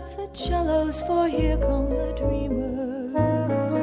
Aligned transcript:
Up 0.00 0.16
the 0.16 0.28
cellos, 0.32 1.02
for 1.02 1.28
here 1.28 1.58
come 1.58 1.90
the 1.90 2.12
dreamers. 2.16 3.74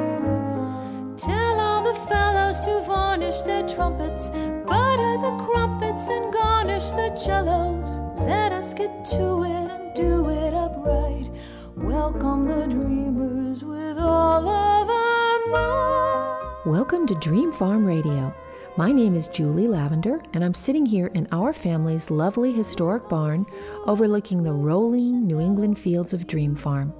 Tell 1.22 1.60
all 1.60 1.82
the 1.82 1.98
fellows 2.08 2.58
to 2.60 2.82
varnish 2.86 3.42
their 3.42 3.66
trumpets, 3.68 4.28
butter 4.66 5.14
the 5.26 5.36
crumpets, 5.44 6.08
and 6.08 6.32
garnish 6.32 6.90
the 6.90 7.14
cellos. 7.16 8.00
Let 8.16 8.52
us 8.52 8.74
get 8.74 9.04
to 9.16 9.44
it 9.44 9.70
and 9.70 9.94
do 9.94 10.28
it 10.30 10.54
upright. 10.54 11.30
Welcome 11.76 12.46
the 12.46 12.66
dreamers 12.66 13.62
with 13.62 13.98
all 13.98 14.48
of 14.48 14.90
our 14.90 15.38
might. 15.52 16.66
Welcome 16.66 17.06
to 17.06 17.14
Dream 17.14 17.52
Farm 17.52 17.84
Radio. 17.84 18.34
My 18.78 18.92
name 18.92 19.16
is 19.16 19.26
Julie 19.26 19.66
Lavender, 19.66 20.22
and 20.34 20.44
I'm 20.44 20.54
sitting 20.54 20.86
here 20.86 21.08
in 21.08 21.26
our 21.32 21.52
family's 21.52 22.12
lovely 22.12 22.52
historic 22.52 23.08
barn 23.08 23.44
overlooking 23.86 24.44
the 24.44 24.52
rolling 24.52 25.26
New 25.26 25.40
England 25.40 25.76
fields 25.76 26.12
of 26.12 26.28
Dream 26.28 26.54
Farm. 26.54 26.94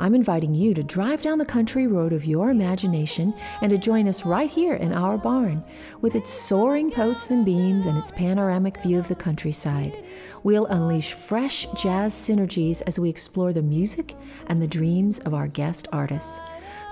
I'm 0.00 0.14
inviting 0.14 0.54
you 0.54 0.74
to 0.74 0.82
drive 0.82 1.22
down 1.22 1.38
the 1.38 1.46
country 1.46 1.86
road 1.86 2.12
of 2.12 2.26
your 2.26 2.50
imagination 2.50 3.32
and 3.62 3.70
to 3.70 3.78
join 3.78 4.06
us 4.06 4.26
right 4.26 4.50
here 4.50 4.74
in 4.74 4.92
our 4.92 5.16
barn 5.16 5.62
with 6.02 6.14
its 6.14 6.28
soaring 6.28 6.90
posts 6.90 7.30
and 7.30 7.42
beams 7.42 7.86
and 7.86 7.96
its 7.96 8.10
panoramic 8.10 8.82
view 8.82 8.98
of 8.98 9.08
the 9.08 9.14
countryside. 9.14 10.04
We'll 10.42 10.66
unleash 10.66 11.14
fresh 11.14 11.66
jazz 11.74 12.12
synergies 12.12 12.82
as 12.86 12.98
we 12.98 13.08
explore 13.08 13.54
the 13.54 13.62
music 13.62 14.14
and 14.48 14.60
the 14.60 14.66
dreams 14.66 15.20
of 15.20 15.32
our 15.32 15.48
guest 15.48 15.88
artists. 15.90 16.42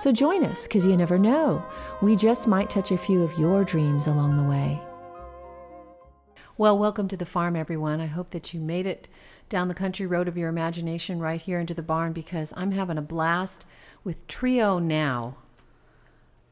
So 0.03 0.11
join 0.11 0.43
us, 0.43 0.67
because 0.67 0.85
you 0.85 0.97
never 0.97 1.17
know. 1.17 1.65
We 2.01 2.17
just 2.17 2.45
might 2.45 2.69
touch 2.69 2.91
a 2.91 2.97
few 2.97 3.23
of 3.23 3.39
your 3.39 3.63
dreams 3.63 4.05
along 4.05 4.35
the 4.35 4.43
way. 4.43 4.81
Well, 6.57 6.77
welcome 6.77 7.07
to 7.07 7.15
the 7.15 7.25
farm, 7.25 7.55
everyone. 7.55 8.01
I 8.01 8.07
hope 8.07 8.31
that 8.31 8.53
you 8.53 8.59
made 8.59 8.85
it 8.85 9.07
down 9.47 9.69
the 9.69 9.73
country 9.73 10.05
road 10.05 10.27
of 10.27 10.37
your 10.37 10.49
imagination 10.49 11.19
right 11.19 11.41
here 11.41 11.57
into 11.57 11.73
the 11.73 11.81
barn 11.81 12.11
because 12.11 12.53
I'm 12.57 12.73
having 12.73 12.97
a 12.97 13.01
blast 13.01 13.65
with 14.03 14.27
Trio 14.27 14.77
Now. 14.77 15.37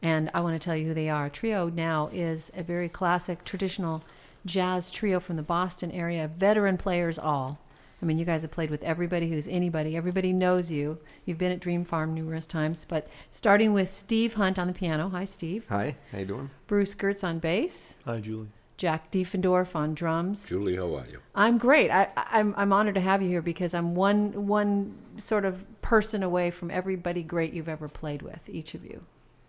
And 0.01 0.31
I 0.33 0.39
want 0.39 0.55
to 0.55 0.65
tell 0.65 0.77
you 0.77 0.87
who 0.87 0.93
they 0.93 1.09
are. 1.09 1.29
Trio 1.29 1.67
Now 1.67 2.09
is 2.13 2.53
a 2.55 2.63
very 2.63 2.87
classic, 2.87 3.43
traditional 3.43 4.01
jazz 4.45 4.89
trio 4.89 5.19
from 5.19 5.35
the 5.35 5.43
Boston 5.43 5.91
area, 5.91 6.25
veteran 6.25 6.77
players 6.77 7.19
all. 7.19 7.59
I 8.01 8.05
mean, 8.05 8.17
you 8.17 8.25
guys 8.25 8.41
have 8.41 8.51
played 8.51 8.71
with 8.71 8.83
everybody 8.83 9.29
who's 9.29 9.47
anybody. 9.47 9.95
Everybody 9.95 10.33
knows 10.33 10.71
you. 10.71 10.97
You've 11.25 11.37
been 11.37 11.51
at 11.51 11.59
Dream 11.59 11.83
Farm 11.83 12.13
numerous 12.15 12.47
times. 12.47 12.85
But 12.85 13.07
starting 13.29 13.73
with 13.73 13.89
Steve 13.89 14.33
Hunt 14.33 14.57
on 14.57 14.67
the 14.67 14.73
piano. 14.73 15.09
Hi, 15.09 15.25
Steve. 15.25 15.65
Hi, 15.69 15.95
how 16.11 16.19
you 16.19 16.25
doing? 16.25 16.49
Bruce 16.67 16.95
Gertz 16.95 17.23
on 17.23 17.39
bass. 17.39 17.95
Hi, 18.05 18.19
Julie. 18.19 18.47
Jack 18.77 19.11
Diefendorf 19.11 19.75
on 19.75 19.93
drums. 19.93 20.49
Julie, 20.49 20.75
how 20.75 20.95
are 20.95 21.05
you? 21.05 21.19
I'm 21.35 21.59
great. 21.59 21.91
I, 21.91 22.09
I'm 22.17 22.55
I'm 22.57 22.73
honored 22.73 22.95
to 22.95 23.01
have 23.01 23.21
you 23.21 23.29
here 23.29 23.43
because 23.43 23.75
I'm 23.75 23.93
one 23.93 24.47
one 24.47 24.97
sort 25.17 25.45
of 25.45 25.63
person 25.83 26.23
away 26.23 26.49
from 26.49 26.71
everybody 26.71 27.21
great 27.21 27.53
you've 27.53 27.69
ever 27.69 27.87
played 27.87 28.23
with. 28.23 28.39
Each 28.49 28.73
of 28.73 28.83
you, 28.83 29.05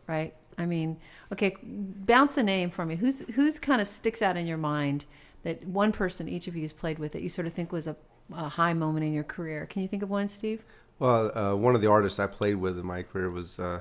right? 0.07 0.35
I 0.59 0.67
mean, 0.67 0.99
okay, 1.33 1.57
bounce 1.63 2.37
a 2.37 2.43
name 2.43 2.69
for 2.69 2.85
me. 2.85 2.97
Who's 2.97 3.21
who's 3.31 3.59
kind 3.59 3.81
of 3.81 3.87
sticks 3.87 4.21
out 4.21 4.37
in 4.37 4.47
your 4.47 4.59
mind 4.59 5.07
that 5.45 5.67
one 5.67 5.93
person 5.93 6.29
each 6.29 6.47
of 6.47 6.55
you 6.55 6.63
has 6.63 6.73
played 6.73 6.99
with 6.99 7.13
that 7.13 7.23
you 7.23 7.31
sort 7.31 7.47
of 7.47 7.55
think 7.55 7.73
was 7.73 7.87
a, 7.87 7.97
a 8.37 8.49
high 8.49 8.73
moment 8.73 9.05
in 9.05 9.13
your 9.13 9.25
career? 9.25 9.67
Can 9.67 9.83
you 9.83 9.89
think 9.89 10.03
of 10.03 10.11
one, 10.11 10.29
Steve? 10.29 10.63
Well, 10.99 11.37
uh, 11.37 11.57
one 11.57 11.75
of 11.75 11.81
the 11.81 11.89
artists 11.89 12.19
I 12.19 12.27
played 12.27 12.57
with 12.57 12.79
in 12.79 12.87
my 12.87 13.03
career 13.03 13.31
was 13.31 13.59
uh, 13.59 13.81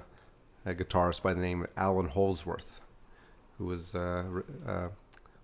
a 0.66 0.74
guitarist 0.74 1.22
by 1.22 1.34
the 1.34 1.42
name 1.42 1.64
of 1.64 1.70
Allan 1.78 2.08
Holdsworth, 2.08 2.82
who 3.58 3.66
was 3.66 3.94
uh, 3.94 4.24
uh, 4.68 4.88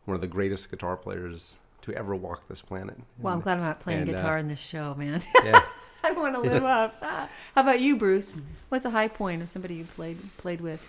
one 0.05 0.15
of 0.15 0.21
the 0.21 0.27
greatest 0.27 0.71
guitar 0.71 0.97
players 0.97 1.57
to 1.81 1.93
ever 1.93 2.15
walk 2.15 2.47
this 2.47 2.61
planet. 2.61 2.97
Well, 3.19 3.33
I'm 3.33 3.41
glad 3.41 3.59
I'm 3.59 3.63
not 3.63 3.79
playing 3.79 4.01
and, 4.01 4.09
uh, 4.09 4.13
guitar 4.13 4.37
in 4.37 4.47
this 4.47 4.59
show, 4.59 4.95
man. 4.95 5.21
yeah. 5.43 5.61
I 6.03 6.11
don't 6.11 6.21
want 6.21 6.35
to 6.35 6.41
live 6.41 6.63
up. 6.63 6.95
Ah. 7.01 7.29
How 7.55 7.61
about 7.61 7.81
you, 7.81 7.97
Bruce? 7.97 8.41
What's 8.69 8.85
a 8.85 8.89
high 8.89 9.07
point 9.07 9.41
of 9.41 9.49
somebody 9.49 9.75
you 9.75 9.83
played 9.83 10.17
played 10.37 10.61
with? 10.61 10.81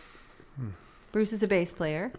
Bruce 1.12 1.32
is 1.32 1.42
a 1.42 1.48
bass 1.48 1.72
player. 1.72 2.12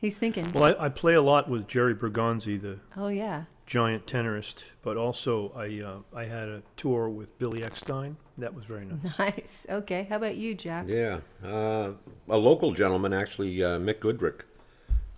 He's 0.00 0.16
thinking. 0.16 0.52
Well, 0.52 0.76
I, 0.78 0.86
I 0.86 0.88
play 0.88 1.14
a 1.14 1.22
lot 1.22 1.48
with 1.48 1.66
Jerry 1.66 1.94
Bergonzi, 1.94 2.60
the 2.60 2.78
Oh 2.96 3.08
yeah. 3.08 3.44
giant 3.66 4.06
tenorist, 4.06 4.64
but 4.82 4.96
also 4.96 5.50
I 5.56 5.80
uh, 5.84 5.98
I 6.16 6.24
had 6.26 6.48
a 6.48 6.62
tour 6.76 7.08
with 7.08 7.38
Billy 7.38 7.60
Eckstine. 7.60 8.14
That 8.38 8.54
was 8.54 8.64
very 8.64 8.84
nice. 8.86 9.18
Nice. 9.18 9.66
Okay. 9.68 10.06
How 10.08 10.16
about 10.16 10.36
you, 10.36 10.54
Jack? 10.54 10.86
Yeah, 10.88 11.20
uh, 11.44 11.92
a 12.28 12.36
local 12.38 12.72
gentleman 12.72 13.12
actually, 13.12 13.62
uh, 13.62 13.78
Mick 13.78 13.98
Goodrick. 14.00 14.42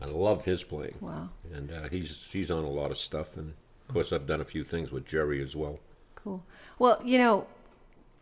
I 0.03 0.07
love 0.07 0.47
his 0.47 0.63
playing, 0.63 0.97
Wow. 1.01 1.29
and 1.53 1.71
uh, 1.71 1.89
he's 1.91 2.31
he's 2.33 2.51
on 2.51 2.65
a 2.65 2.71
lot 2.71 2.91
of 2.91 2.97
stuff. 2.97 3.37
And 3.37 3.53
of 3.87 3.93
course, 3.95 4.13
I've 4.15 4.27
done 4.27 4.41
a 4.41 4.47
few 4.47 4.65
things 4.65 4.91
with 4.93 5.05
Jerry 5.05 5.43
as 5.43 5.55
well. 5.55 5.79
Cool. 6.15 6.43
Well, 6.79 7.03
you 7.05 7.19
know, 7.19 7.47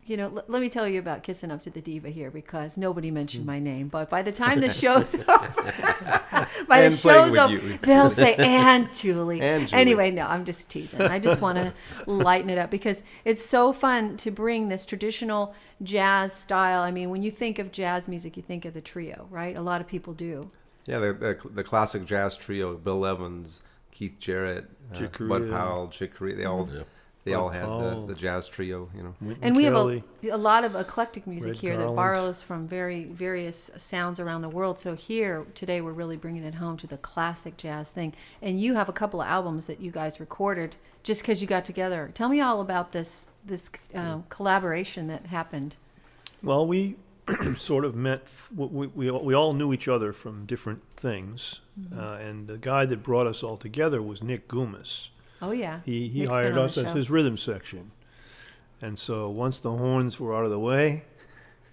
you 0.08 0.16
know, 0.16 0.26
l- 0.36 0.44
let 0.48 0.60
me 0.62 0.68
tell 0.68 0.88
you 0.88 0.98
about 0.98 1.22
kissing 1.22 1.50
up 1.50 1.62
to 1.62 1.70
the 1.70 1.80
diva 1.80 2.08
here 2.08 2.30
because 2.30 2.76
nobody 2.76 3.10
mentioned 3.10 3.44
my 3.46 3.58
name. 3.58 3.88
But 3.88 4.08
by 4.10 4.22
the 4.22 4.32
time 4.32 4.60
the 4.60 4.70
show's 4.82 5.14
over, 5.14 5.28
by 6.68 6.80
And 6.80 6.92
the 6.92 6.96
show's 6.96 7.36
over, 7.36 7.52
you. 7.52 7.78
they'll 7.82 8.10
say, 8.10 8.34
"And 8.38 8.92
Julie." 8.94 9.40
And 9.40 9.68
Julie. 9.68 9.80
Anyway, 9.80 10.10
no, 10.10 10.26
I'm 10.26 10.44
just 10.44 10.68
teasing. 10.70 11.02
I 11.02 11.18
just 11.18 11.40
want 11.40 11.58
to 11.58 11.72
lighten 12.06 12.50
it 12.50 12.58
up 12.58 12.70
because 12.70 13.02
it's 13.24 13.44
so 13.44 13.72
fun 13.72 14.16
to 14.18 14.30
bring 14.30 14.68
this 14.68 14.86
traditional 14.86 15.54
jazz 15.82 16.32
style. 16.32 16.82
I 16.82 16.90
mean, 16.90 17.10
when 17.10 17.22
you 17.22 17.30
think 17.30 17.58
of 17.58 17.70
jazz 17.72 18.08
music, 18.08 18.36
you 18.36 18.42
think 18.42 18.64
of 18.64 18.74
the 18.74 18.80
trio, 18.80 19.26
right? 19.30 19.56
A 19.56 19.62
lot 19.62 19.80
of 19.80 19.86
people 19.86 20.14
do. 20.14 20.50
Yeah, 20.86 20.98
the, 21.00 21.12
the, 21.12 21.48
the 21.50 21.64
classic 21.64 22.04
jazz 22.06 22.36
trio: 22.36 22.76
Bill 22.76 23.04
Evans, 23.04 23.62
Keith 23.92 24.16
Jarrett, 24.18 24.66
uh, 24.94 25.06
Bud 25.20 25.50
Powell, 25.50 25.88
Chick 25.88 26.14
Corea. 26.14 26.36
They 26.36 26.44
all 26.44 26.68
Yeah. 26.72 26.82
They 27.28 27.34
all 27.34 27.48
had 27.50 27.66
the, 27.66 28.04
the 28.08 28.14
jazz 28.14 28.48
trio. 28.48 28.88
You 28.96 29.02
know. 29.04 29.14
Wynton 29.20 29.44
and 29.44 29.56
we 29.56 29.64
Kelly. 29.64 30.04
have 30.22 30.32
a, 30.32 30.36
a 30.36 30.38
lot 30.38 30.64
of 30.64 30.74
eclectic 30.74 31.26
music 31.26 31.52
Red 31.52 31.60
here 31.60 31.76
that 31.76 31.94
borrows 31.94 32.42
from 32.42 32.66
very 32.68 33.04
various 33.04 33.70
sounds 33.76 34.18
around 34.20 34.42
the 34.42 34.48
world 34.48 34.78
so 34.78 34.94
here 34.94 35.46
today 35.54 35.80
we're 35.80 35.92
really 35.92 36.16
bringing 36.16 36.44
it 36.44 36.54
home 36.56 36.76
to 36.78 36.86
the 36.86 36.98
classic 36.98 37.56
jazz 37.56 37.90
thing 37.90 38.14
and 38.42 38.60
you 38.60 38.74
have 38.74 38.88
a 38.88 38.92
couple 38.92 39.20
of 39.20 39.26
albums 39.28 39.66
that 39.66 39.80
you 39.80 39.90
guys 39.90 40.18
recorded 40.20 40.76
just 41.02 41.22
because 41.22 41.40
you 41.40 41.46
got 41.48 41.64
together 41.64 42.10
tell 42.14 42.28
me 42.28 42.40
all 42.40 42.60
about 42.60 42.92
this 42.92 43.26
this 43.44 43.70
um, 43.94 44.24
collaboration 44.28 45.06
that 45.06 45.26
happened 45.26 45.76
Well, 46.42 46.66
we 46.66 46.96
sort 47.56 47.84
of 47.84 47.94
met. 47.94 48.22
f- 48.24 48.50
We, 48.56 48.86
we, 48.86 49.10
we 49.10 49.34
all 49.34 49.52
knew 49.52 49.72
each 49.72 49.86
other 49.88 50.12
from 50.12 50.46
different 50.46 50.82
things, 50.96 51.60
Mm-hmm. 51.78 51.98
uh, 52.00 52.16
and 52.28 52.48
the 52.48 52.58
guy 52.58 52.86
that 52.86 53.02
brought 53.04 53.26
us 53.28 53.42
all 53.44 53.56
together 53.56 54.02
was 54.02 54.20
Nick 54.22 54.48
Goomis. 54.48 55.10
Oh 55.42 55.50
yeah 55.50 55.80
He 55.84 56.08
he 56.08 56.20
Nick's 56.20 56.30
hired 56.32 56.58
us 56.58 56.76
as 56.78 56.92
his 56.92 57.10
rhythm 57.10 57.36
section, 57.36 57.90
and 58.82 58.98
so 58.98 59.28
once 59.30 59.58
the 59.58 59.70
horns 59.72 60.18
were 60.20 60.34
out 60.36 60.44
of 60.44 60.50
the 60.50 60.58
way, 60.58 61.04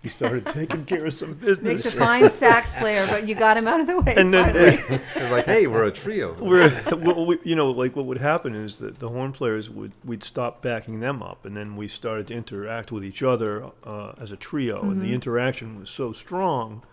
he 0.02 0.10
started 0.10 0.46
taking 0.60 0.86
care 0.86 1.06
of 1.06 1.14
some 1.14 1.32
Makes 1.42 1.60
business. 1.62 1.94
a 1.96 1.98
fine 1.98 2.30
sax 2.30 2.74
player, 2.76 3.06
but 3.10 3.28
you 3.28 3.34
got 3.36 3.58
him 3.58 3.68
out 3.68 3.80
of 3.82 3.88
the 3.88 4.00
way. 4.00 4.14
And 4.16 4.34
then- 4.34 4.54
finally. 4.54 5.02
It's 5.16 5.32
like, 5.32 5.46
hey, 5.46 5.66
we're 5.66 5.86
a 5.86 5.92
trio. 5.92 6.34
We're, 6.40 6.72
well, 6.98 7.26
we, 7.26 7.40
you 7.44 7.56
know, 7.56 7.72
like 7.72 7.96
what 7.96 8.06
would 8.06 8.20
happen 8.20 8.54
is 8.54 8.76
that 8.78 9.00
the 9.00 9.10
horn 9.10 9.32
players 9.32 9.70
would 9.70 9.94
we'd 10.04 10.24
stop 10.24 10.62
backing 10.62 11.00
them 11.00 11.24
up, 11.24 11.46
and 11.46 11.58
then 11.58 11.76
we 11.76 11.88
started 11.88 12.28
to 12.28 12.34
interact 12.36 12.92
with 12.92 13.04
each 13.04 13.24
other 13.24 13.72
uh, 13.84 14.14
as 14.20 14.32
a 14.32 14.38
trio, 14.38 14.82
and 14.84 15.02
the 15.02 15.14
interaction 15.14 15.80
was 15.80 15.90
so 15.90 16.12
strong 16.12 16.84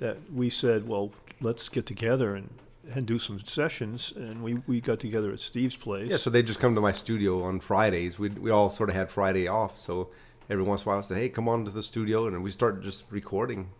that 0.00 0.18
we 0.30 0.50
said, 0.50 0.86
well, 0.88 1.12
let's 1.40 1.68
get 1.70 1.86
together 1.86 2.34
and, 2.34 2.50
and 2.92 3.06
do 3.06 3.18
some 3.18 3.40
sessions, 3.40 4.12
and 4.16 4.42
we, 4.42 4.54
we 4.66 4.80
got 4.80 5.00
together 5.00 5.32
at 5.32 5.40
Steve's 5.40 5.76
place. 5.76 6.10
Yeah, 6.10 6.16
so 6.16 6.30
they 6.30 6.42
just 6.42 6.60
come 6.60 6.74
to 6.74 6.80
my 6.80 6.92
studio 6.92 7.42
on 7.42 7.60
Fridays. 7.60 8.18
We 8.18 8.28
we 8.30 8.50
all 8.50 8.70
sort 8.70 8.88
of 8.90 8.94
had 8.94 9.10
Friday 9.10 9.48
off, 9.48 9.78
so 9.78 10.10
every 10.50 10.64
once 10.64 10.82
in 10.82 10.88
a 10.88 10.90
while 10.90 10.98
I 10.98 11.02
said, 11.02 11.16
"Hey, 11.16 11.28
come 11.28 11.48
on 11.48 11.64
to 11.64 11.70
the 11.70 11.82
studio," 11.82 12.26
and 12.26 12.42
we 12.42 12.50
start 12.50 12.82
just 12.82 13.04
recording. 13.10 13.70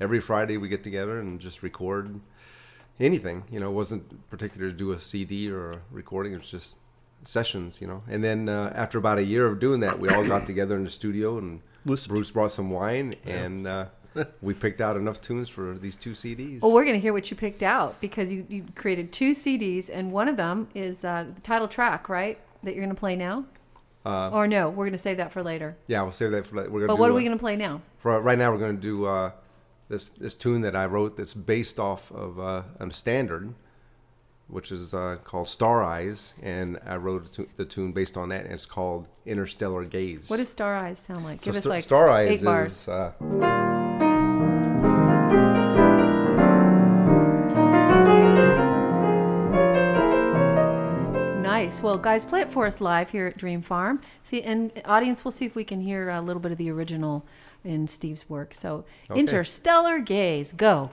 Every 0.00 0.20
Friday 0.20 0.56
we 0.56 0.68
get 0.68 0.84
together 0.84 1.18
and 1.18 1.40
just 1.40 1.62
record 1.62 2.20
anything. 3.00 3.44
You 3.50 3.60
know, 3.60 3.70
it 3.70 3.74
wasn't 3.74 4.30
particular 4.30 4.68
to 4.70 4.76
do 4.76 4.92
a 4.92 4.98
CD 4.98 5.50
or 5.50 5.70
a 5.70 5.80
recording. 5.90 6.32
It 6.32 6.38
was 6.38 6.50
just 6.50 6.74
sessions. 7.24 7.80
You 7.80 7.86
know, 7.86 8.02
and 8.08 8.22
then 8.22 8.48
uh, 8.48 8.72
after 8.74 8.98
about 8.98 9.18
a 9.18 9.24
year 9.24 9.46
of 9.46 9.60
doing 9.60 9.80
that, 9.80 9.98
we 9.98 10.08
all 10.08 10.24
got 10.24 10.46
together 10.46 10.76
in 10.76 10.84
the 10.84 10.90
studio 10.90 11.38
and. 11.38 11.62
Bruce 11.86 12.30
brought 12.30 12.52
some 12.52 12.70
wine 12.70 13.14
and. 13.24 13.66
Uh, 13.66 13.86
we 14.42 14.54
picked 14.54 14.80
out 14.80 14.96
enough 14.96 15.20
tunes 15.20 15.48
for 15.48 15.74
these 15.74 15.96
two 15.96 16.12
CDs. 16.12 16.60
Well, 16.62 16.72
we're 16.72 16.84
going 16.84 16.96
to 16.96 17.00
hear 17.00 17.12
what 17.12 17.30
you 17.30 17.36
picked 17.36 17.62
out 17.62 18.00
because 18.00 18.30
you, 18.32 18.46
you 18.48 18.64
created 18.74 19.12
two 19.12 19.32
CDs, 19.32 19.90
and 19.92 20.10
one 20.10 20.28
of 20.28 20.36
them 20.36 20.68
is 20.74 21.04
uh, 21.04 21.26
the 21.34 21.40
title 21.40 21.68
track, 21.68 22.08
right? 22.08 22.38
That 22.62 22.74
you're 22.74 22.84
going 22.84 22.94
to 22.94 22.98
play 22.98 23.16
now? 23.16 23.44
Uh, 24.06 24.30
or 24.30 24.46
no, 24.46 24.70
we're 24.70 24.84
going 24.84 24.92
to 24.92 24.98
save 24.98 25.18
that 25.18 25.32
for 25.32 25.42
later. 25.42 25.76
yeah, 25.86 26.00
we'll 26.02 26.12
save 26.12 26.30
that 26.30 26.46
for 26.46 26.56
later. 26.56 26.70
We're 26.70 26.80
gonna 26.80 26.88
But 26.88 26.98
what 26.98 27.10
are 27.10 27.14
we 27.14 27.24
going 27.24 27.36
to 27.36 27.40
play 27.40 27.56
now? 27.56 27.82
For 27.98 28.18
right 28.20 28.38
now, 28.38 28.50
we're 28.52 28.58
going 28.58 28.76
to 28.76 28.82
do 28.82 29.04
uh, 29.06 29.32
this 29.88 30.08
this 30.08 30.34
tune 30.34 30.62
that 30.62 30.74
I 30.74 30.86
wrote 30.86 31.16
that's 31.16 31.34
based 31.34 31.78
off 31.78 32.10
of 32.12 32.38
uh, 32.40 32.62
a 32.80 32.90
standard, 32.92 33.54
which 34.46 34.72
is 34.72 34.94
uh, 34.94 35.18
called 35.24 35.48
Star 35.48 35.82
Eyes, 35.82 36.32
and 36.42 36.78
I 36.86 36.96
wrote 36.96 37.38
the 37.56 37.64
tune 37.66 37.92
based 37.92 38.16
on 38.16 38.30
that, 38.30 38.44
and 38.44 38.54
it's 38.54 38.66
called 38.66 39.08
Interstellar 39.26 39.84
Gaze. 39.84 40.30
What 40.30 40.38
does 40.38 40.48
Star 40.48 40.74
Eyes 40.74 40.98
sound 40.98 41.24
like? 41.24 41.40
So 41.42 41.46
Give 41.46 41.56
us 41.56 41.64
Star- 41.64 41.70
like 41.74 41.84
Star 41.84 42.08
Eyes 42.08 42.30
eight 42.30 42.44
bars. 42.44 42.72
is 42.72 42.88
Nice. 51.68 51.82
Well, 51.82 51.98
guys, 51.98 52.24
play 52.24 52.40
it 52.40 52.50
for 52.50 52.64
us 52.64 52.80
live 52.80 53.10
here 53.10 53.26
at 53.26 53.36
Dream 53.36 53.60
Farm. 53.60 54.00
See, 54.22 54.40
and 54.40 54.72
audience, 54.86 55.22
we'll 55.22 55.32
see 55.32 55.44
if 55.44 55.54
we 55.54 55.64
can 55.64 55.82
hear 55.82 56.08
a 56.08 56.22
little 56.22 56.40
bit 56.40 56.50
of 56.50 56.56
the 56.56 56.70
original 56.70 57.26
in 57.62 57.86
Steve's 57.86 58.26
work. 58.26 58.54
So, 58.54 58.86
Okay. 59.10 59.20
Interstellar 59.20 59.98
Gaze, 59.98 60.54
go. 60.54 60.88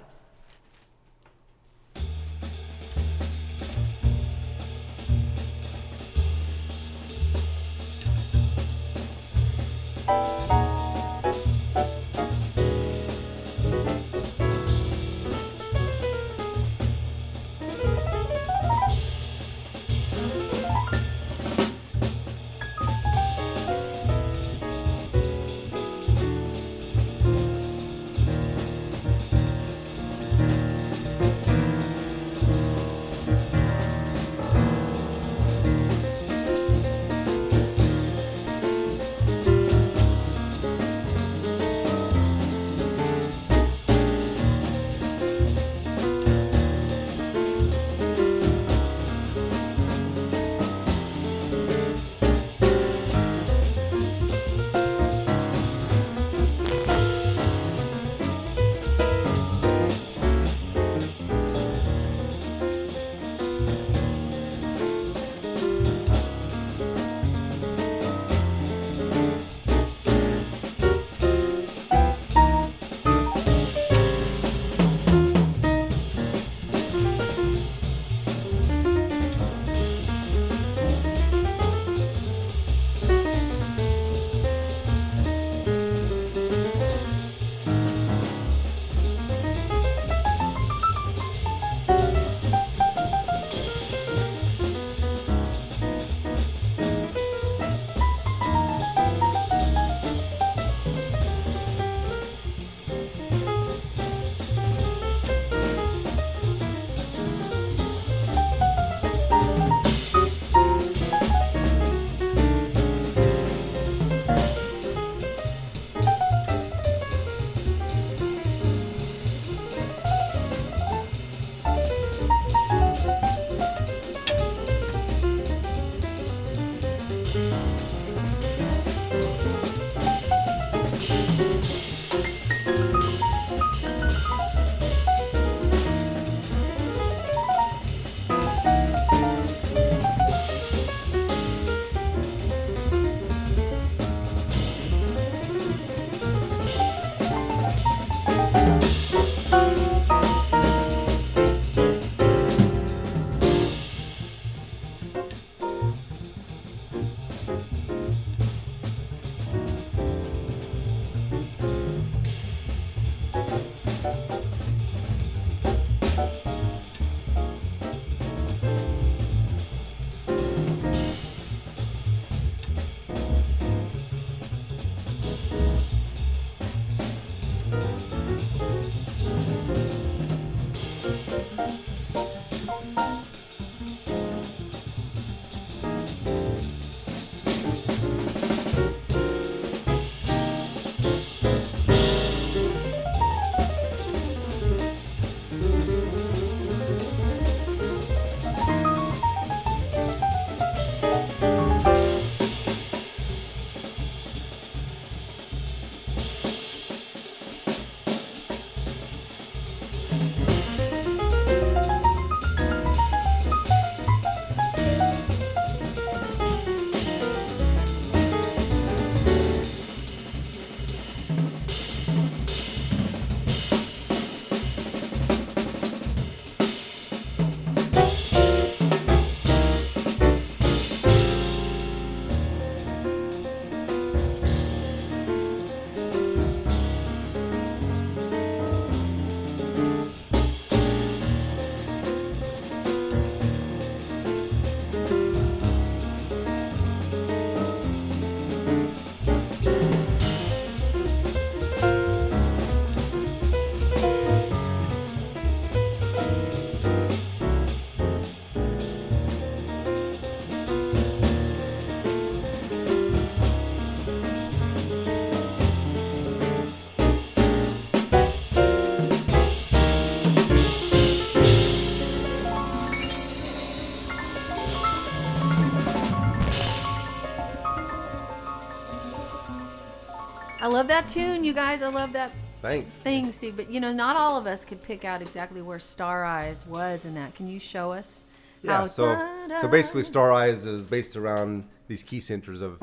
Love 280.85 281.03
that 281.03 281.11
tune, 281.11 281.43
you 281.43 281.51
guys. 281.51 281.81
I 281.81 281.87
love 281.87 282.13
that 282.13 282.31
Thanks. 282.61 283.01
thing, 283.01 283.31
Steve. 283.31 283.55
But 283.55 283.71
you 283.71 283.79
know, 283.79 283.91
not 283.91 284.15
all 284.15 284.37
of 284.37 284.45
us 284.45 284.63
could 284.63 284.83
pick 284.83 285.03
out 285.03 285.19
exactly 285.19 285.63
where 285.63 285.79
Star 285.79 286.23
Eyes 286.23 286.63
was 286.67 287.05
in 287.05 287.15
that. 287.15 287.33
Can 287.33 287.47
you 287.47 287.59
show 287.59 287.91
us? 287.91 288.23
Yeah, 288.61 288.77
how 288.77 288.85
so 288.85 289.15
da- 289.47 289.61
so 289.61 289.67
basically, 289.67 290.03
Star 290.03 290.31
Eyes 290.31 290.63
is 290.63 290.85
based 290.85 291.15
around 291.15 291.67
these 291.87 292.03
key 292.03 292.19
centers 292.19 292.61
of 292.61 292.77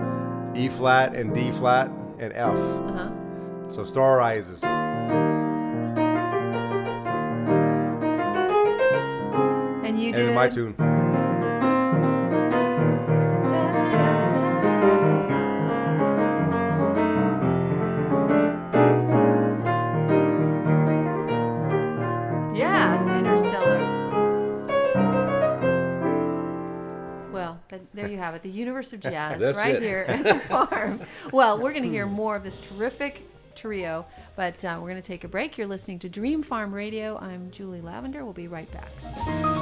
E 0.55 0.69
flat 0.69 1.15
and 1.15 1.33
D 1.33 1.53
flat 1.53 1.93
and 2.19 2.33
F. 2.33 2.59
Uh-huh. 2.59 3.69
So 3.69 3.85
Star 3.85 4.21
Eyes 4.21 4.49
is 4.49 4.65
And 4.65 4.73
you 10.01 10.09
and 10.09 10.17
did 10.17 10.29
in 10.29 10.35
my 10.35 10.49
tune. 10.49 10.92
Have 28.23 28.35
it. 28.35 28.43
The 28.43 28.50
universe 28.50 28.93
of 28.93 29.00
jazz, 29.12 29.43
right 29.57 29.75
it. 29.75 29.83
here 29.83 30.05
at 30.09 30.25
the 30.25 30.38
farm. 30.49 31.00
Well, 31.33 31.59
we're 31.59 31.73
going 31.73 31.85
to 31.85 31.91
hear 31.91 32.07
more 32.07 32.37
of 32.37 32.45
this 32.45 32.61
terrific 32.61 33.29
trio, 33.55 34.07
but 34.37 34.64
uh, 34.64 34.79
we're 34.81 34.88
going 34.88 35.02
to 35.02 35.07
take 35.07 35.25
a 35.25 35.29
break. 35.29 35.59
You're 35.59 35.67
listening 35.67 35.99
to 36.00 36.09
Dream 36.09 36.43
Farm 36.43 36.73
Radio. 36.73 37.19
I'm 37.19 37.50
Julie 37.50 37.81
Lavender. 37.81 38.25
We'll 38.25 38.33
be 38.33 38.49
right 38.49 38.69
back. 38.73 39.62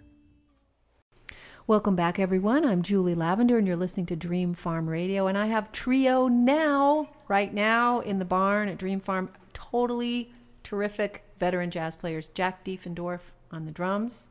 Welcome 1.71 1.95
back, 1.95 2.19
everyone. 2.19 2.65
I'm 2.65 2.81
Julie 2.81 3.15
Lavender, 3.15 3.57
and 3.57 3.65
you're 3.65 3.77
listening 3.77 4.05
to 4.07 4.15
Dream 4.17 4.53
Farm 4.53 4.89
Radio. 4.89 5.27
And 5.27 5.37
I 5.37 5.45
have 5.45 5.71
Trio 5.71 6.27
now, 6.27 7.07
right 7.29 7.53
now, 7.53 8.01
in 8.01 8.19
the 8.19 8.25
barn 8.25 8.67
at 8.67 8.77
Dream 8.77 8.99
Farm. 8.99 9.29
Totally 9.53 10.33
terrific 10.65 11.23
veteran 11.39 11.71
jazz 11.71 11.95
players 11.95 12.27
Jack 12.27 12.65
Diefendorf 12.65 13.21
on 13.53 13.63
the 13.63 13.71
drums, 13.71 14.27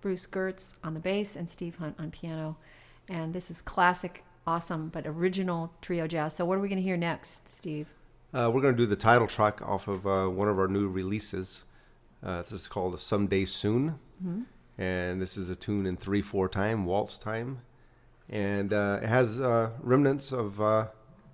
Bruce 0.00 0.26
Gertz 0.26 0.76
on 0.82 0.94
the 0.94 1.00
bass, 1.00 1.36
and 1.36 1.50
Steve 1.50 1.76
Hunt 1.76 1.94
on 1.98 2.10
piano. 2.10 2.56
And 3.06 3.34
this 3.34 3.50
is 3.50 3.60
classic, 3.60 4.24
awesome, 4.46 4.88
but 4.88 5.06
original 5.06 5.74
trio 5.82 6.06
jazz. 6.06 6.34
So, 6.34 6.46
what 6.46 6.56
are 6.56 6.62
we 6.62 6.68
going 6.68 6.78
to 6.78 6.82
hear 6.82 6.96
next, 6.96 7.50
Steve? 7.50 7.88
Uh, 8.32 8.50
we're 8.50 8.62
going 8.62 8.74
to 8.74 8.82
do 8.82 8.86
the 8.86 8.96
title 8.96 9.26
track 9.26 9.60
off 9.60 9.88
of 9.88 10.06
uh, 10.06 10.26
one 10.28 10.48
of 10.48 10.58
our 10.58 10.68
new 10.68 10.88
releases. 10.88 11.64
Uh, 12.22 12.40
this 12.40 12.52
is 12.52 12.66
called 12.66 12.98
Someday 12.98 13.44
Soon. 13.44 13.98
Mm-hmm. 14.24 14.42
And 14.78 15.20
this 15.20 15.36
is 15.36 15.50
a 15.50 15.56
tune 15.56 15.86
in 15.86 15.96
3 15.96 16.22
4 16.22 16.48
time, 16.48 16.84
waltz 16.84 17.18
time. 17.18 17.60
And 18.28 18.72
uh, 18.72 19.00
it 19.02 19.08
has 19.08 19.40
uh, 19.40 19.70
remnants 19.80 20.32
of, 20.32 20.60
uh, 20.60 20.88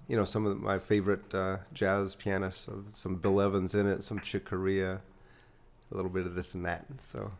you 0.09 0.17
know, 0.17 0.25
some 0.25 0.47
of 0.47 0.61
my 0.61 0.79
favorite 0.79 1.33
jazz 1.73 2.15
pianists, 2.15 2.67
of 2.67 2.87
some 2.91 3.17
Bill 3.17 3.41
Evans 3.41 3.75
in 3.75 3.87
it, 3.87 4.03
some 4.03 4.19
Chick 4.21 4.47
Corea, 4.47 5.01
a 5.93 5.95
little 5.95 6.11
bit 6.11 6.27
of 6.27 6.35
this 6.35 6.55
and 6.55 6.65
that. 6.67 6.87
So, 7.01 7.31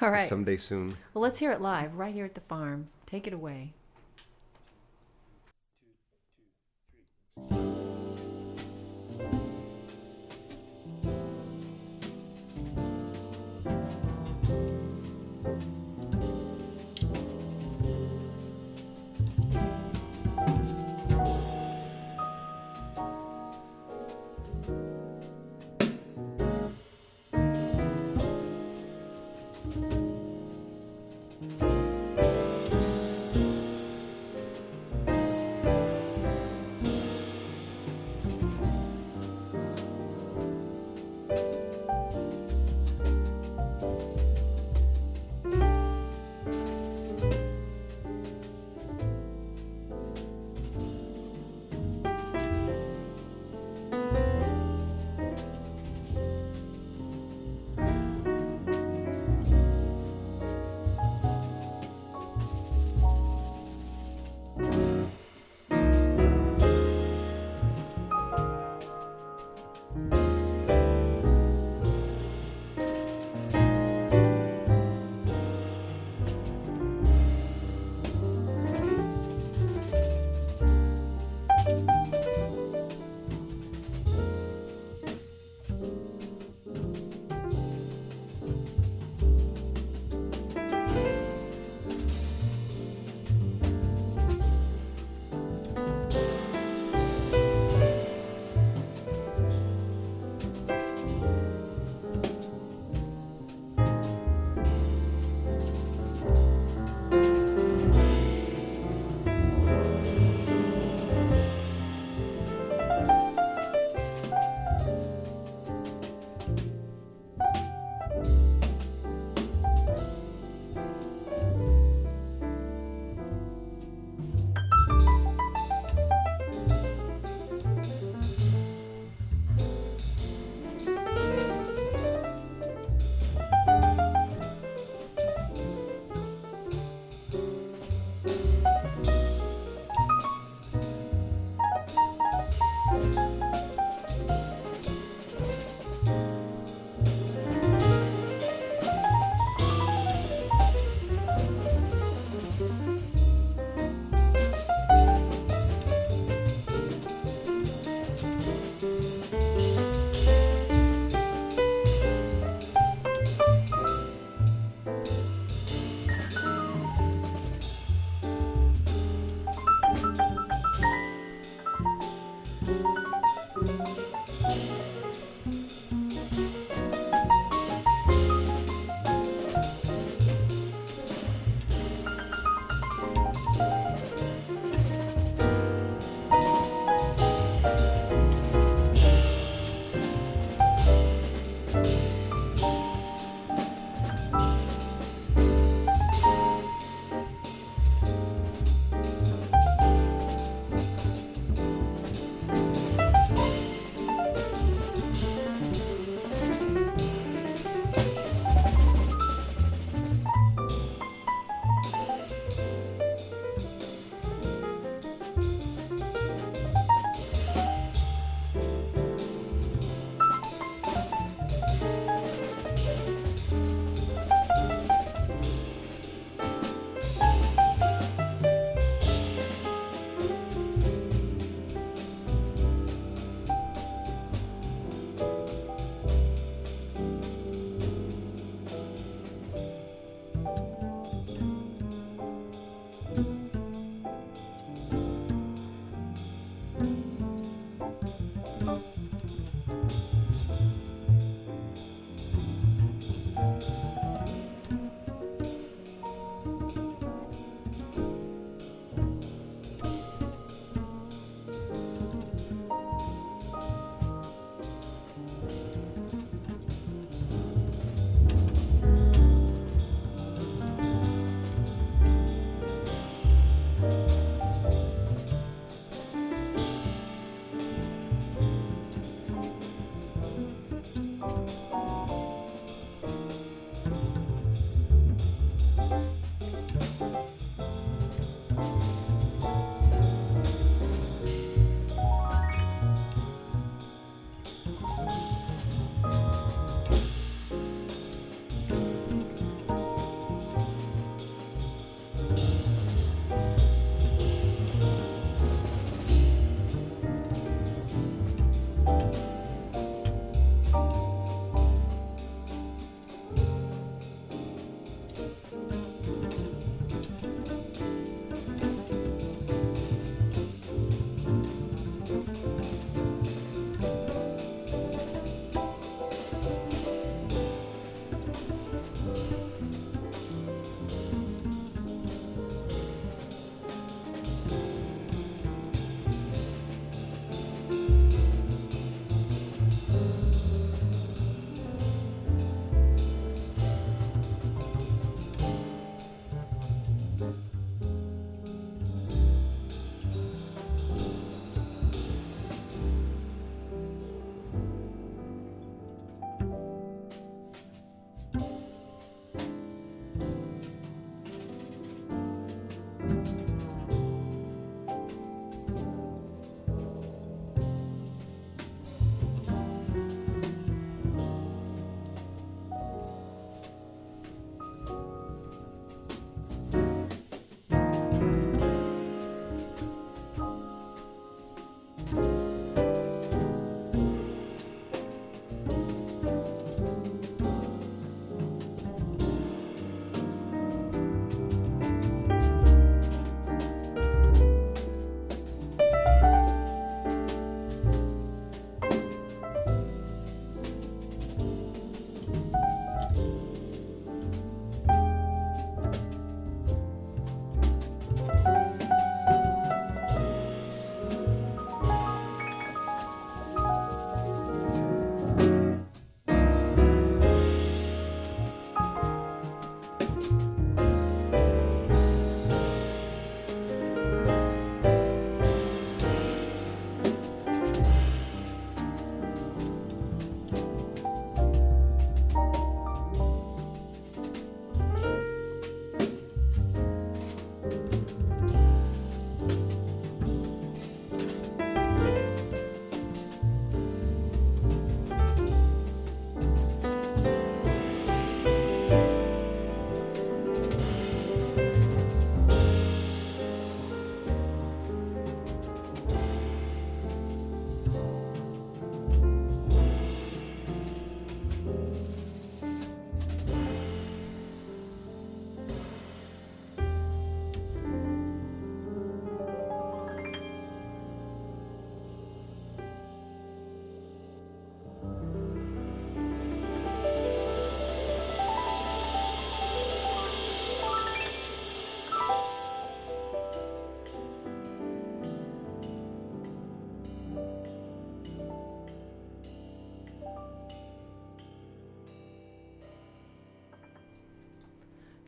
all 0.00 0.10
right. 0.10 0.28
Someday 0.28 0.56
Soon. 0.56 0.96
Well, 1.14 1.22
let's 1.22 1.38
hear 1.38 1.52
it 1.52 1.60
live 1.60 1.94
right 1.94 2.14
here 2.14 2.24
at 2.24 2.34
the 2.34 2.40
farm. 2.40 2.88
Take 3.06 3.26
it 3.26 3.32
away. 3.32 3.72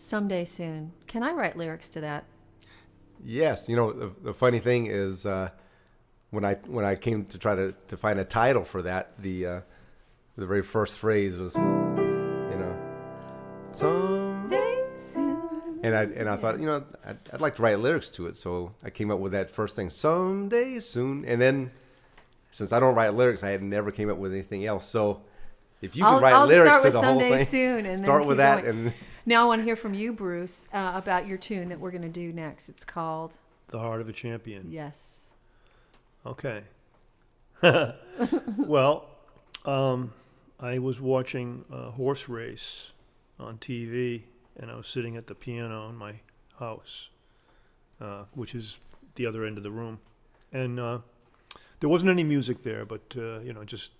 Someday 0.09 0.47
soon. 0.47 0.92
Can 1.07 1.23
I 1.23 1.33
write 1.33 1.55
lyrics 1.55 1.90
to 1.90 2.01
that? 2.01 2.25
Yes, 3.23 3.68
you 3.68 3.77
know 3.77 3.92
the, 3.92 4.11
the 4.23 4.33
funny 4.33 4.59
thing 4.59 4.87
is 4.87 5.27
uh, 5.27 5.51
when 6.31 6.47
I 6.47 6.55
when 6.66 6.87
I 6.87 6.94
came 6.94 7.27
to 7.27 7.37
try 7.37 7.55
to, 7.55 7.75
to 7.88 7.97
find 7.99 8.18
a 8.18 8.25
title 8.25 8.64
for 8.64 8.81
that, 8.81 9.21
the 9.21 9.47
uh, 9.47 9.61
the 10.37 10.47
very 10.47 10.62
first 10.62 10.99
phrase 10.99 11.37
was, 11.37 11.57
you 11.57 11.61
know, 11.62 12.75
Someday 13.73 14.83
soon. 14.97 15.79
and 15.83 15.94
I 15.94 16.05
and 16.05 16.27
I 16.27 16.37
thought, 16.37 16.59
you 16.59 16.64
know, 16.64 16.85
I'd, 17.05 17.18
I'd 17.35 17.42
like 17.42 17.57
to 17.57 17.62
write 17.62 17.79
lyrics 17.81 18.09
to 18.11 18.29
it, 18.29 18.37
so 18.37 18.73
I 18.83 18.88
came 18.88 19.11
up 19.11 19.18
with 19.18 19.33
that 19.33 19.51
first 19.51 19.77
thing, 19.77 19.90
someday 19.90 20.81
soon, 20.81 21.27
and 21.27 21.38
then 21.38 21.71
since 22.51 22.73
I 22.73 22.81
don't 22.81 22.94
write 22.94 23.12
lyrics, 23.12 23.44
I 23.44 23.51
had 23.51 23.62
never 23.62 23.90
came 23.90 24.09
up 24.09 24.16
with 24.16 24.33
anything 24.33 24.64
else. 24.64 24.88
So 24.88 25.21
if 25.83 25.97
you 25.97 26.07
I'll, 26.07 26.14
can 26.14 26.23
write 26.23 26.33
I'll 26.33 26.47
lyrics 26.47 26.81
to 26.81 26.90
the 26.92 27.03
whole 27.03 27.21
someday 27.21 27.37
thing, 27.37 27.47
soon, 27.47 27.85
and 27.85 27.99
start 27.99 28.25
with 28.25 28.38
that, 28.38 28.64
going. 28.64 28.87
and 28.87 28.92
Now 29.26 29.44
I 29.44 29.46
want 29.46 29.61
to 29.61 29.64
hear 29.64 29.76
from 29.76 29.94
you, 29.94 30.12
Bruce, 30.12 30.68
uh, 30.72 30.92
about 30.94 31.26
your 31.26 31.38
tune 31.38 31.68
that 31.68 31.81
we're 31.81 31.90
going 31.90 32.02
to 32.02 32.09
do 32.09 32.33
next. 32.33 32.68
It's 32.68 32.85
called 32.85 33.37
The 33.68 33.78
Heart 33.78 34.00
of 34.00 34.09
a 34.09 34.12
Champion. 34.12 34.68
Yes. 34.70 35.31
Okay. 36.24 36.62
well, 37.62 39.07
um, 39.64 40.12
I 40.61 40.78
was 40.78 41.00
watching 41.00 41.64
a 41.70 41.90
horse 41.90 42.28
race 42.28 42.92
on 43.38 43.59
TV, 43.59 44.22
and 44.57 44.70
I 44.70 44.76
was 44.76 44.87
sitting 44.87 45.16
at 45.16 45.26
the 45.26 45.35
piano 45.35 45.88
in 45.88 45.96
my 45.96 46.20
house, 46.59 47.11
uh, 48.00 48.24
which 48.35 48.54
is 48.54 48.78
the 49.16 49.26
other 49.26 49.44
end 49.44 49.57
of 49.57 49.62
the 49.62 49.70
room, 49.70 49.98
and 50.52 50.78
uh, 50.78 50.98
there 51.81 51.88
wasn't 51.88 52.11
any 52.11 52.24
music 52.24 52.62
there, 52.62 52.85
but 52.85 53.14
uh, 53.16 53.40
you 53.40 53.52
know, 53.52 53.64
just 53.64 53.92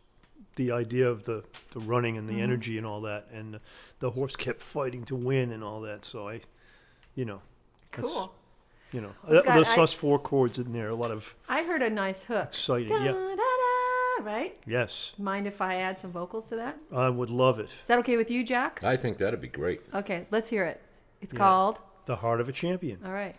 the 0.59 0.73
idea 0.73 1.09
of 1.09 1.25
the, 1.25 1.43
the 1.71 1.79
running 1.81 2.19
and 2.19 2.29
the 2.29 2.35
Mhm. 2.35 2.43
energy 2.43 2.77
and 2.77 2.87
all 2.87 3.01
that, 3.03 3.29
and 3.33 3.61
the 4.01 4.11
horse 4.11 4.35
kept 4.37 4.61
fighting 4.61 5.05
to 5.05 5.15
win 5.17 5.53
and 5.53 5.63
all 5.65 5.81
that. 5.83 6.05
So 6.05 6.29
I, 6.29 6.43
you 7.15 7.25
know, 7.25 7.41
That's- 7.93 8.13
Cool. 8.13 8.35
you 8.93 9.01
know, 9.01 9.15
Well, 9.27 9.39
uh, 9.39 9.43
Scott, 9.43 9.55
there's 9.55 9.69
sus 9.69 9.95
four 9.95 10.19
chords 10.19 10.59
in 10.59 10.73
there, 10.73 10.89
a 10.91 10.95
lot 10.95 11.11
of 11.13 11.35
I 11.49 11.63
heard 11.63 11.81
a 11.81 11.89
nice 11.89 12.25
hook. 12.25 12.49
exciting. 12.49 12.89
Da, 12.89 12.99
Yeah. 13.05 13.13
da, 13.13 13.37
da, 13.37 14.25
right? 14.25 14.59
Yes. 14.67 15.15
Mind 15.17 15.47
if 15.47 15.61
I 15.63 15.77
add 15.77 15.99
some 16.01 16.11
vocals 16.13 16.49
to 16.51 16.57
that? 16.57 16.77
I 16.93 17.09
would 17.09 17.31
love 17.31 17.59
it. 17.61 17.67
Is 17.71 17.75
that 17.87 17.99
okay 18.01 18.17
with 18.17 18.31
you, 18.31 18.43
Jack? 18.45 18.83
I 18.85 18.97
think 18.97 19.17
that'd 19.19 19.41
be 19.41 19.49
great. 19.49 19.81
Okay, 19.95 20.27
let's 20.33 20.51
hear 20.51 20.65
it. 20.65 20.83
It's 21.23 21.33
Yeah. 21.33 21.39
called. 21.39 21.81
The 22.07 22.17
heart 22.17 22.41
of 22.41 22.49
a 22.49 22.53
champion. 22.53 22.99
All 23.05 23.13
right. 23.13 23.37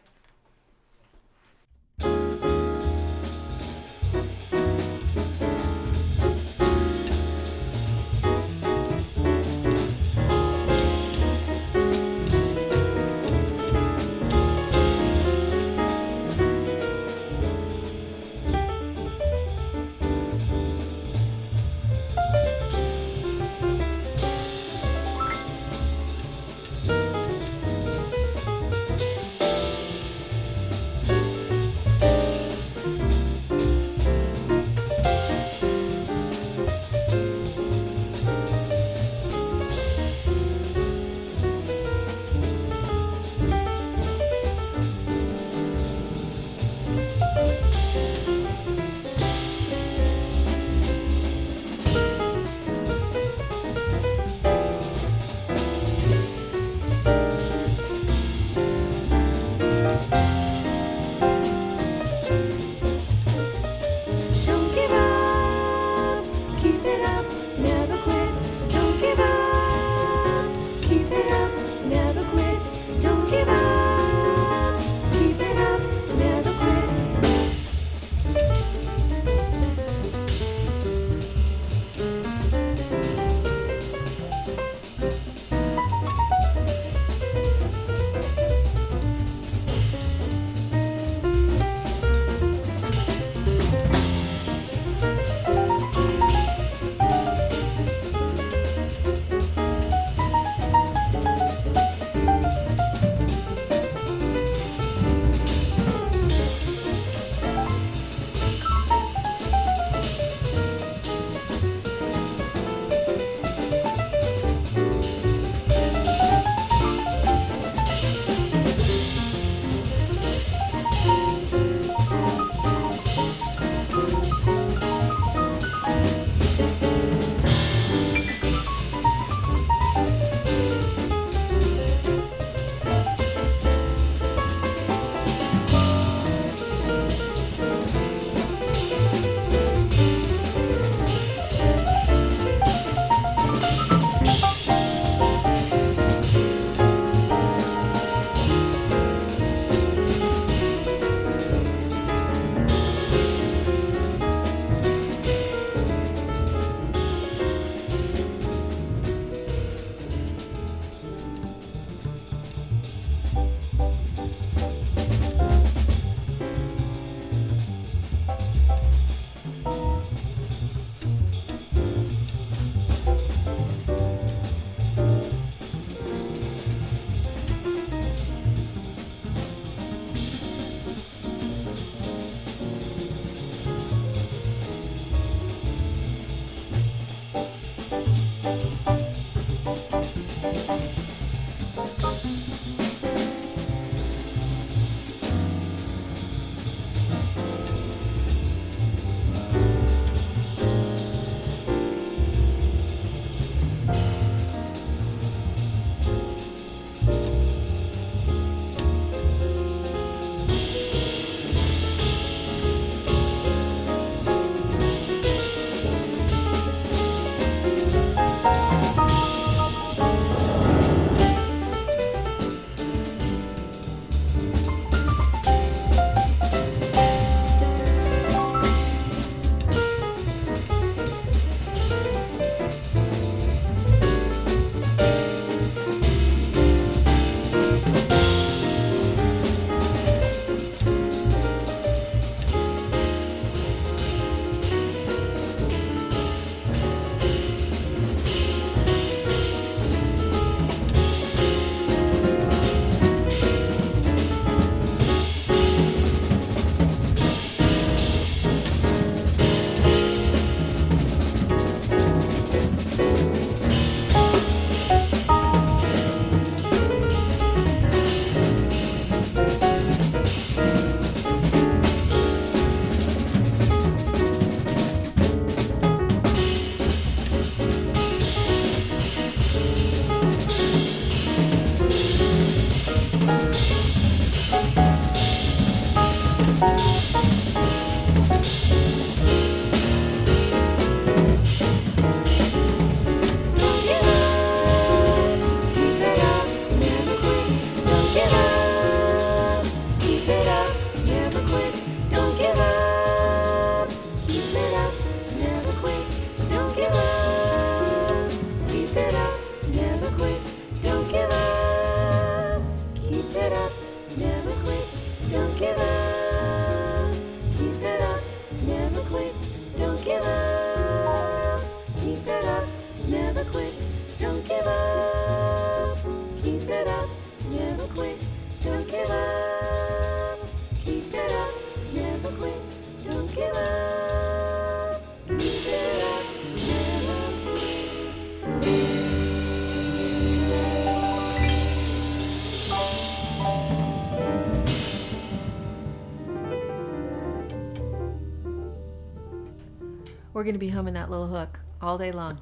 We're 350.40 350.46
going 350.46 350.56
to 350.56 350.60
be 350.60 350.69
humming 350.69 350.94
that 350.94 351.12
little 351.12 351.27
hook 351.27 351.60
all 351.81 351.98
day 351.98 352.13
long. 352.13 352.40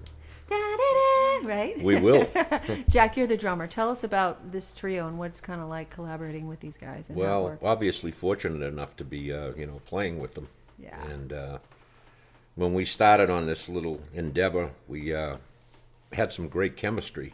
Da-da-da, 0.47 1.47
Right? 1.47 1.81
We 1.81 1.99
will. 1.99 2.27
Jack, 2.89 3.17
you're 3.17 3.25
the 3.25 3.35
drummer. 3.35 3.65
Tell 3.65 3.89
us 3.89 4.03
about 4.03 4.51
this 4.51 4.75
trio 4.75 5.07
and 5.07 5.17
what 5.17 5.31
it's 5.31 5.41
kind 5.41 5.59
of 5.59 5.67
like 5.67 5.89
collaborating 5.89 6.47
with 6.47 6.59
these 6.59 6.77
guys 6.77 7.09
well, 7.11 7.57
obviously 7.63 8.11
fortunate 8.11 8.63
enough 8.63 8.95
to 8.97 9.03
be, 9.03 9.33
uh, 9.33 9.53
you 9.57 9.65
know, 9.65 9.81
playing 9.87 10.19
with 10.19 10.35
them. 10.35 10.47
Yeah. 10.77 11.03
And 11.07 11.33
uh, 11.33 11.57
when 12.53 12.75
we 12.75 12.85
started 12.85 13.31
on 13.31 13.47
this 13.47 13.67
little 13.67 13.99
endeavor, 14.13 14.69
we 14.87 15.15
uh, 15.15 15.37
had 16.13 16.31
some 16.31 16.49
great 16.49 16.77
chemistry 16.77 17.33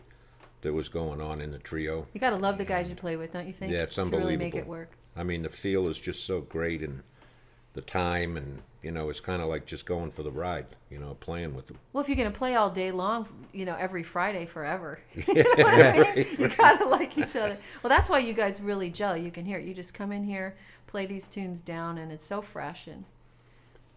that 0.61 0.71
was 0.71 0.87
going 0.87 1.19
on 1.19 1.41
in 1.41 1.51
the 1.51 1.59
trio. 1.59 2.07
You 2.13 2.21
got 2.21 2.29
to 2.29 2.37
love 2.37 2.57
the 2.57 2.63
guys 2.63 2.87
you 2.87 2.95
play 2.95 3.17
with, 3.17 3.33
don't 3.33 3.47
you 3.47 3.53
think? 3.53 3.73
Yeah, 3.73 3.79
it's 3.83 3.95
To 3.95 4.05
really 4.05 4.37
make 4.37 4.55
it 4.55 4.65
work. 4.65 4.91
I 5.13 5.23
mean, 5.23 5.41
the 5.41 5.49
feel 5.49 5.89
is 5.89 5.99
just 5.99 6.23
so 6.23 6.39
great, 6.39 6.81
and 6.81 7.03
the 7.73 7.81
time, 7.81 8.37
and 8.37 8.61
you 8.83 8.91
know, 8.91 9.09
it's 9.09 9.21
kind 9.21 9.41
of 9.41 9.47
like 9.47 9.65
just 9.65 9.85
going 9.85 10.11
for 10.11 10.23
the 10.23 10.31
ride. 10.31 10.65
You 10.91 10.99
know, 10.99 11.15
playing 11.21 11.55
with 11.55 11.67
them. 11.67 11.79
Well, 11.93 12.03
if 12.03 12.09
you're 12.09 12.17
going 12.17 12.31
to 12.31 12.37
play 12.37 12.55
all 12.55 12.69
day 12.69 12.91
long, 12.91 13.27
you 13.53 13.65
know, 13.65 13.75
every 13.79 14.03
Friday 14.03 14.45
forever, 14.45 14.99
you 15.15 15.33
know 15.33 15.43
what 15.55 15.73
I 15.73 16.13
mean? 16.15 16.27
You 16.37 16.49
got 16.49 16.79
to 16.79 16.85
like 16.85 17.17
each 17.17 17.35
other. 17.35 17.57
Well, 17.81 17.89
that's 17.89 18.09
why 18.09 18.19
you 18.19 18.33
guys 18.33 18.61
really 18.61 18.91
gel. 18.91 19.17
You 19.17 19.31
can 19.31 19.45
hear 19.45 19.57
it. 19.57 19.65
You 19.65 19.73
just 19.73 19.93
come 19.93 20.11
in 20.11 20.23
here, 20.23 20.55
play 20.85 21.05
these 21.05 21.27
tunes 21.27 21.61
down, 21.61 21.97
and 21.97 22.11
it's 22.11 22.25
so 22.25 22.41
fresh 22.41 22.85
and, 22.87 23.05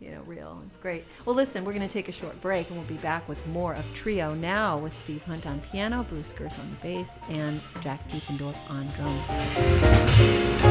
you 0.00 0.12
know, 0.12 0.22
real 0.22 0.58
and 0.60 0.70
great. 0.80 1.04
Well, 1.24 1.36
listen, 1.36 1.64
we're 1.64 1.74
going 1.74 1.86
to 1.86 1.92
take 1.92 2.08
a 2.08 2.12
short 2.12 2.40
break, 2.40 2.68
and 2.68 2.78
we'll 2.78 2.86
be 2.86 2.94
back 2.94 3.28
with 3.28 3.44
more 3.48 3.74
of 3.74 3.84
Trio 3.92 4.34
now 4.34 4.78
with 4.78 4.94
Steve 4.94 5.24
Hunt 5.24 5.46
on 5.46 5.60
piano, 5.60 6.06
Bruce 6.08 6.32
Gertz 6.32 6.58
on 6.58 6.70
the 6.70 6.76
bass, 6.76 7.18
and 7.28 7.60
Jack 7.80 8.08
Diefendorf 8.08 8.56
on 8.70 8.86
drums. 8.96 10.65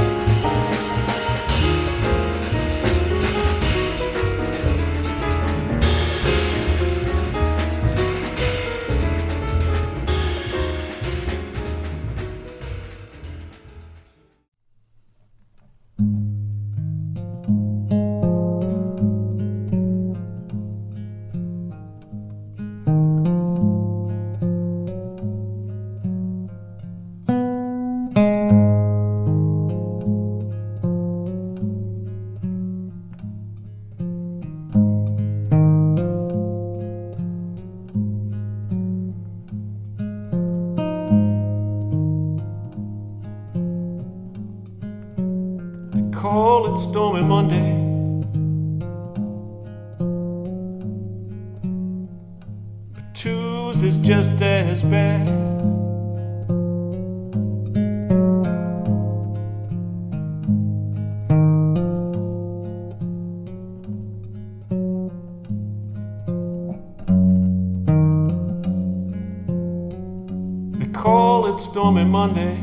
Monday. 71.92 72.58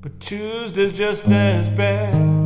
But 0.00 0.18
Tuesday's 0.20 0.92
just 0.92 1.26
as 1.28 1.68
bad. 1.68 2.45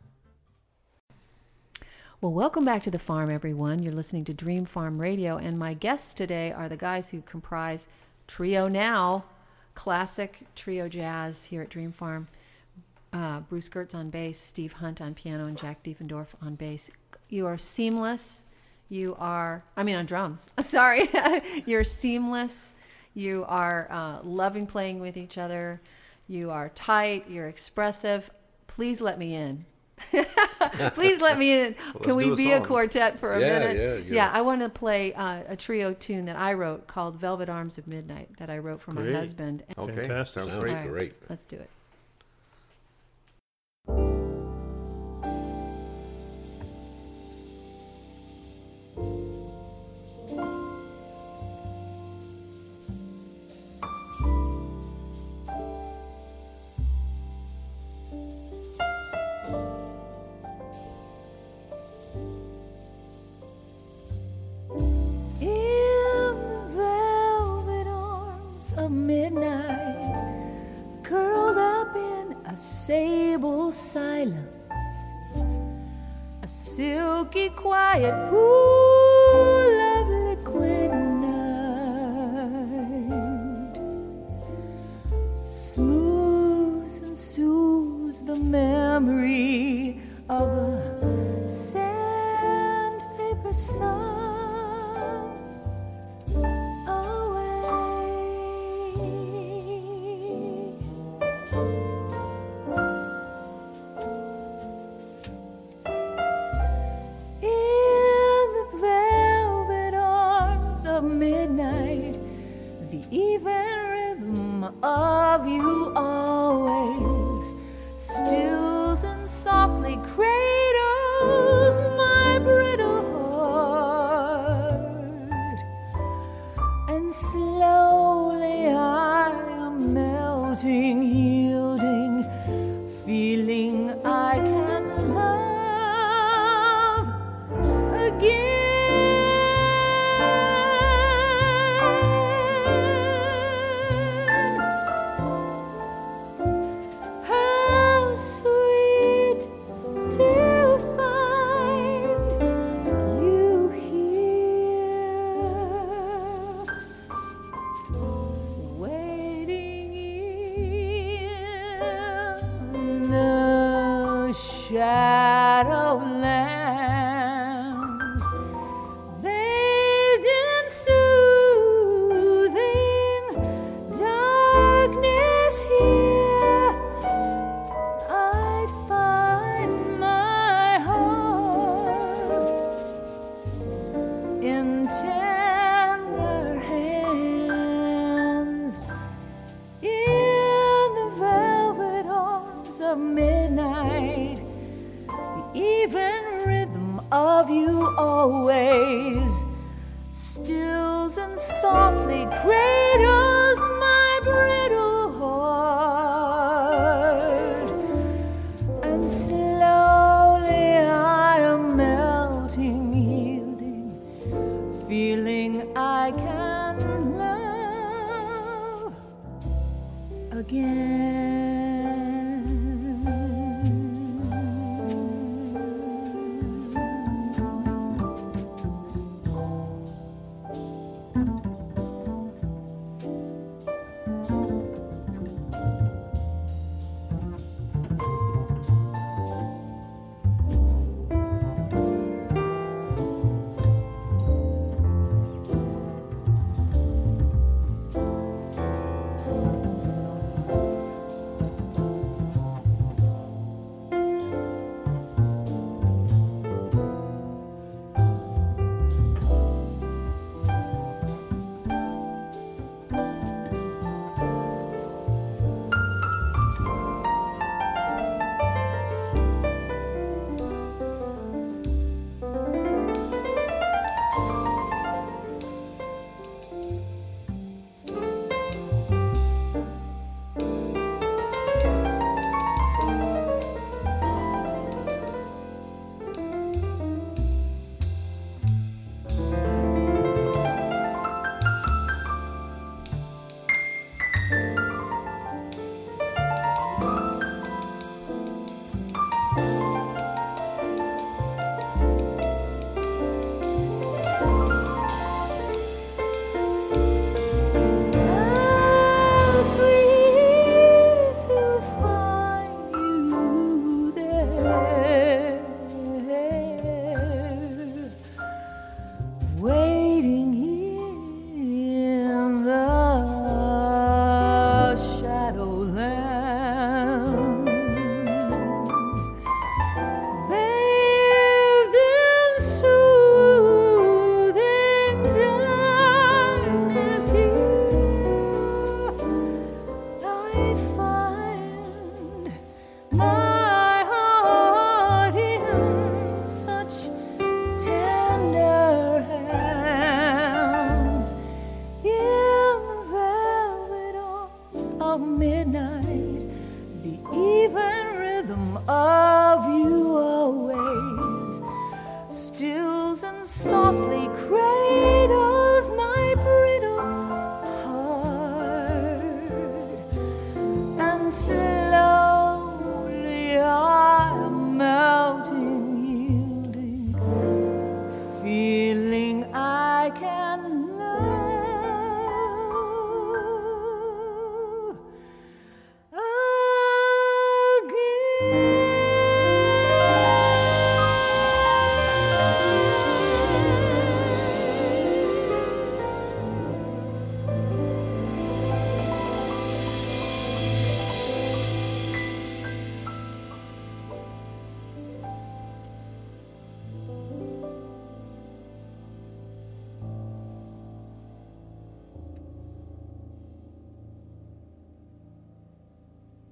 Well, 2.21 2.33
welcome 2.33 2.63
back 2.63 2.83
to 2.83 2.91
the 2.91 2.99
farm, 2.99 3.31
everyone. 3.31 3.81
You're 3.81 3.95
listening 3.95 4.25
to 4.25 4.33
Dream 4.35 4.65
Farm 4.65 5.01
Radio, 5.01 5.37
and 5.37 5.57
my 5.57 5.73
guests 5.73 6.13
today 6.13 6.51
are 6.51 6.69
the 6.69 6.77
guys 6.77 7.09
who 7.09 7.23
comprise 7.23 7.87
Trio 8.27 8.67
Now, 8.67 9.25
classic 9.73 10.41
trio 10.55 10.87
jazz 10.87 11.45
here 11.45 11.63
at 11.63 11.71
Dream 11.71 11.91
Farm. 11.91 12.27
Uh, 13.11 13.39
Bruce 13.39 13.67
Gertz 13.69 13.95
on 13.95 14.11
bass, 14.11 14.39
Steve 14.39 14.73
Hunt 14.73 15.01
on 15.01 15.15
piano, 15.15 15.45
and 15.45 15.57
Jack 15.57 15.81
Diefendorf 15.81 16.27
on 16.43 16.53
bass. 16.53 16.91
You 17.27 17.47
are 17.47 17.57
seamless. 17.57 18.43
You 18.87 19.15
are, 19.17 19.63
I 19.75 19.81
mean, 19.81 19.95
on 19.95 20.05
drums. 20.05 20.51
Sorry. 20.61 21.09
You're 21.65 21.83
seamless. 21.83 22.75
You 23.15 23.45
are 23.47 23.87
uh, 23.89 24.19
loving 24.21 24.67
playing 24.67 24.99
with 24.99 25.17
each 25.17 25.39
other. 25.39 25.81
You 26.27 26.51
are 26.51 26.69
tight. 26.69 27.31
You're 27.31 27.47
expressive. 27.47 28.29
Please 28.67 29.01
let 29.01 29.17
me 29.17 29.33
in. 29.33 29.65
Please 30.93 31.21
let 31.21 31.37
me 31.37 31.59
in. 31.59 31.75
Can 32.01 32.15
we 32.15 32.31
a 32.31 32.35
be 32.35 32.51
song. 32.51 32.63
a 32.63 32.65
quartet 32.65 33.19
for 33.19 33.33
a 33.33 33.39
yeah, 33.39 33.59
minute? 33.59 33.77
Yeah, 33.77 33.93
yeah. 33.95 34.13
yeah 34.13 34.31
I 34.33 34.41
want 34.41 34.61
to 34.61 34.69
play 34.69 35.13
uh, 35.13 35.43
a 35.47 35.55
trio 35.55 35.93
tune 35.93 36.25
that 36.25 36.35
I 36.35 36.53
wrote 36.53 36.87
called 36.87 37.15
Velvet 37.17 37.49
Arms 37.49 37.77
of 37.77 37.87
Midnight 37.87 38.29
that 38.37 38.49
I 38.49 38.57
wrote 38.57 38.81
for 38.81 38.93
great. 38.93 39.13
my 39.13 39.19
husband. 39.19 39.63
Okay, 39.77 39.95
Fantastic. 39.95 40.43
sounds 40.43 40.55
great. 40.55 40.73
Right, 40.73 40.87
great. 40.87 41.13
Let's 41.29 41.45
do 41.45 41.57
it. 41.57 41.69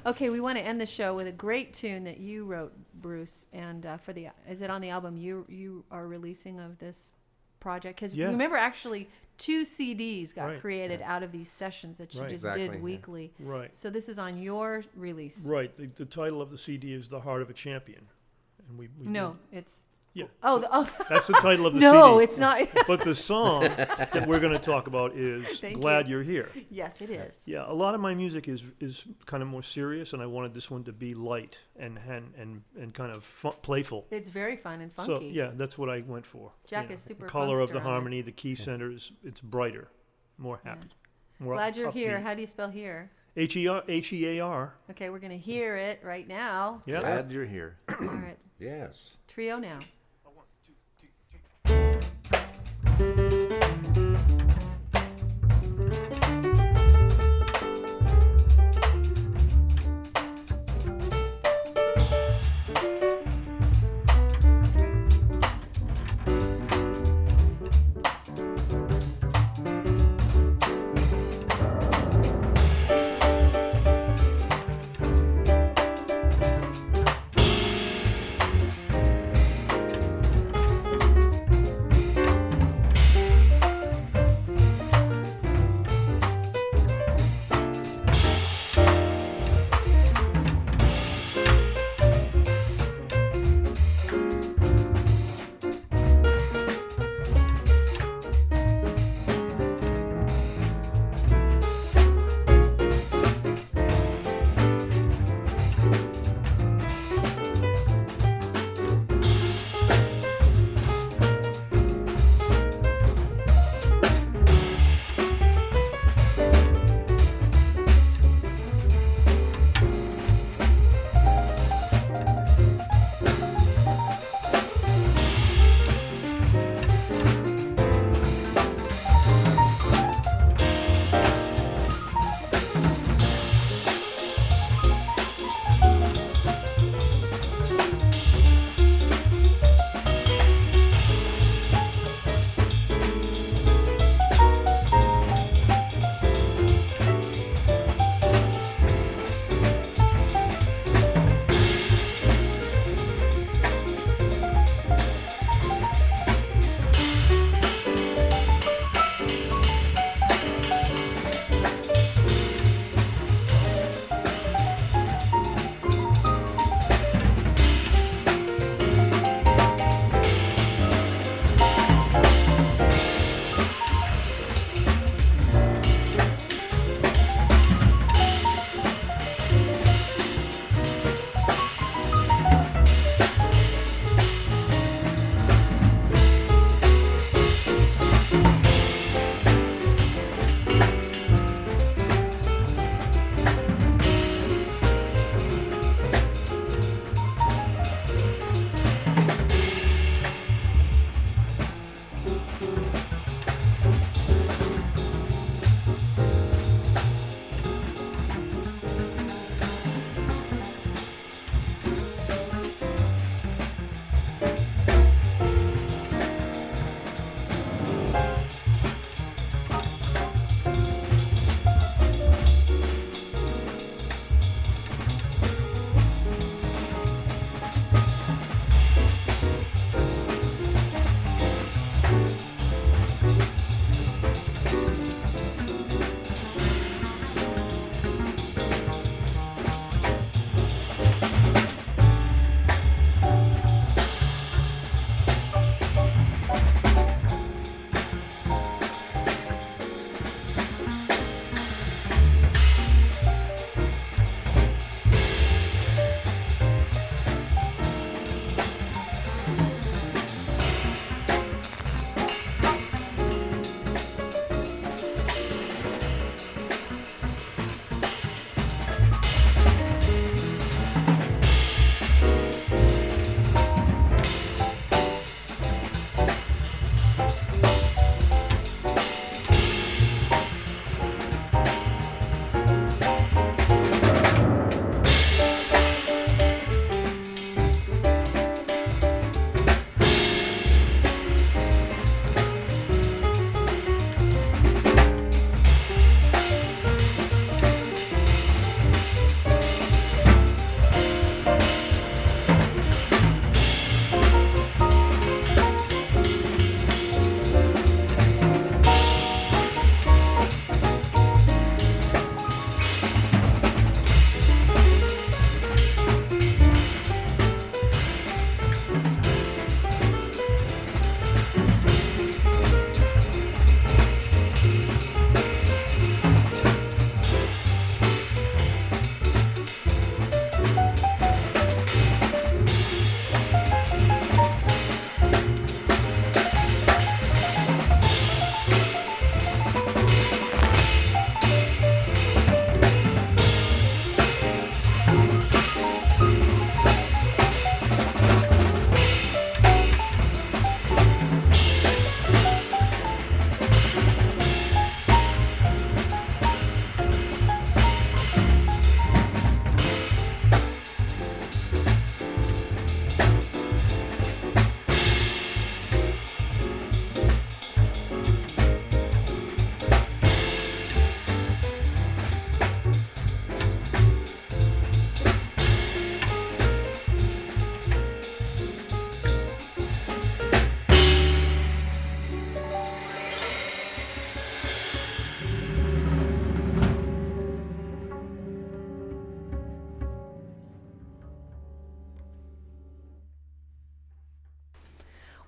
Okay, 0.10 0.32
we 0.32 0.40
want 0.40 0.58
to 0.58 0.66
end 0.66 0.82
the 0.82 0.88
show 0.88 1.14
with 1.14 1.28
a 1.28 1.32
great 1.32 1.72
tune 1.72 2.04
that 2.06 2.18
you 2.18 2.44
wrote, 2.44 2.74
Bruce, 2.96 3.46
and 3.54 3.86
uh, 3.86 3.98
for 3.98 4.12
the 4.12 4.30
is 4.50 4.64
it 4.64 4.72
on 4.72 4.82
the 4.82 4.90
album 4.90 5.16
you 5.16 5.46
you 5.48 5.86
are 5.92 6.08
releasing 6.08 6.60
of 6.60 6.80
this 6.80 7.14
project? 7.60 8.00
Because 8.00 8.16
Yeah. 8.16 8.32
remember, 8.32 8.58
actually, 8.58 9.08
two 9.38 9.66
CDs 9.66 10.34
got 10.34 10.46
Right. 10.46 10.60
created 10.60 11.04
out 11.04 11.22
of 11.22 11.32
these 11.32 11.48
sessions 11.52 12.00
that 12.00 12.16
you 12.16 12.22
Right. 12.22 12.30
just 12.32 12.44
Exactly, 12.44 12.70
did 12.70 12.82
weekly. 12.82 13.34
Right. 13.40 13.76
So 13.76 13.92
this 13.92 14.10
is 14.10 14.18
on 14.18 14.40
your 14.42 14.84
release. 14.96 15.46
Right. 15.46 15.78
The, 15.78 15.86
the 15.86 16.06
title 16.06 16.42
of 16.42 16.50
the 16.50 16.58
CD 16.58 16.94
is 16.94 17.10
"The 17.10 17.22
Heart 17.22 17.44
of 17.44 17.52
a 17.52 17.54
Champion," 17.54 18.08
and 18.68 18.80
we, 18.80 18.90
we 18.98 19.06
No, 19.06 19.38
it's 19.52 19.86
yeah, 20.14 20.26
oh 20.44 20.60
the, 20.60 20.68
oh 20.72 20.90
that's 21.08 21.28
the 21.28 21.34
title 21.34 21.66
of 21.68 21.74
the 21.74 21.80
no, 21.92 22.14
CD. 22.20 22.24
it's 22.24 22.38
not. 22.38 22.68
But 22.88 23.04
the 23.04 23.14
song 23.16 23.62
that 23.64 24.26
we're 24.28 24.40
going 24.40 24.54
to 24.54 24.60
talk 24.60 24.88
about 24.88 25.14
is 25.16 25.60
Thank 25.62 25.78
"Glad 25.80 26.08
you. 26.08 26.16
You're 26.16 26.24
Here." 26.24 26.50
yes, 26.70 27.02
it 27.02 27.10
is. 27.10 27.44
Yeah, 27.46 27.64
a 27.68 27.74
lot 27.74 27.94
of 27.96 28.02
my 28.02 28.14
music 28.16 28.48
is 28.48 28.64
is 28.80 29.06
kind 29.26 29.44
of 29.44 29.50
more 29.50 29.64
serious, 29.64 30.14
and 30.14 30.22
I 30.22 30.26
wanted 30.26 30.54
this 30.54 30.70
one 30.72 30.84
to 30.86 30.92
be 30.94 31.14
light 31.14 31.60
and 31.78 32.00
and 32.08 32.34
and, 32.38 32.62
and 32.80 32.94
kind 32.94 33.12
of 33.12 33.24
fu- 33.24 33.52
playful. 33.62 34.08
It's 34.12 34.30
very 34.30 34.56
fun 34.58 34.82
and 34.82 34.92
funky. 34.94 35.12
So 35.14 35.22
yeah, 35.22 35.52
that's 35.56 35.78
what 35.78 35.90
I 35.90 36.02
went 36.02 36.26
for. 36.26 36.52
Jack 36.68 36.90
you 36.90 36.96
is 36.96 37.02
super 37.02 37.26
The 37.26 37.32
color 37.32 37.60
of 37.60 37.72
the 37.72 37.80
harmony, 37.80 38.22
the 38.22 38.32
key 38.32 38.56
center 38.56 38.92
is 38.92 39.12
it's 39.24 39.42
brighter, 39.42 39.88
more 40.38 40.60
happy. 40.64 40.90
More 41.40 41.54
Glad 41.54 41.78
you're 41.78 41.92
here. 41.92 42.18
upbeat. 42.18 42.24
How 42.24 42.34
do 42.34 42.42
you 42.42 42.48
spell 42.48 42.70
here? 42.70 43.12
H 43.38 43.56
e 43.56 43.68
r 43.68 43.84
h 43.88 44.12
e 44.12 44.26
a 44.26 44.40
r. 44.44 44.74
Okay, 44.90 45.10
we're 45.12 45.20
gonna 45.20 45.38
hear 45.38 45.78
it 45.78 46.02
right 46.04 46.28
now. 46.28 46.82
Yeah. 46.86 47.00
Glad 47.02 47.32
you're 47.32 47.46
here. 47.46 47.78
All 47.88 48.08
right, 48.08 48.38
Yes. 48.60 49.16
trio 49.28 49.58
now. 49.60 49.80
Música 53.00 54.09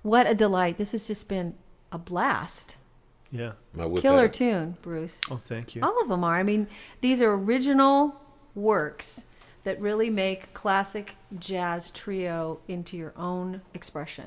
What 0.02 0.26
a 0.26 0.34
delight. 0.34 0.78
This 0.78 0.92
has 0.92 1.06
just 1.06 1.28
been 1.28 1.54
a 1.90 1.98
blast. 1.98 2.76
Yeah. 3.30 3.52
Well, 3.74 3.96
Killer 3.96 4.22
had 4.22 4.34
tune, 4.34 4.76
Bruce. 4.82 5.20
Oh, 5.30 5.40
thank 5.44 5.74
you. 5.74 5.82
All 5.82 6.00
of 6.02 6.08
them 6.08 6.22
are. 6.24 6.36
I 6.36 6.42
mean, 6.42 6.66
these 7.00 7.22
are 7.22 7.32
original 7.32 8.20
works 8.54 9.24
that 9.64 9.80
really 9.80 10.10
make 10.10 10.52
classic 10.54 11.14
jazz 11.38 11.90
trio 11.90 12.58
into 12.68 12.96
your 12.96 13.12
own 13.16 13.62
expression. 13.72 14.26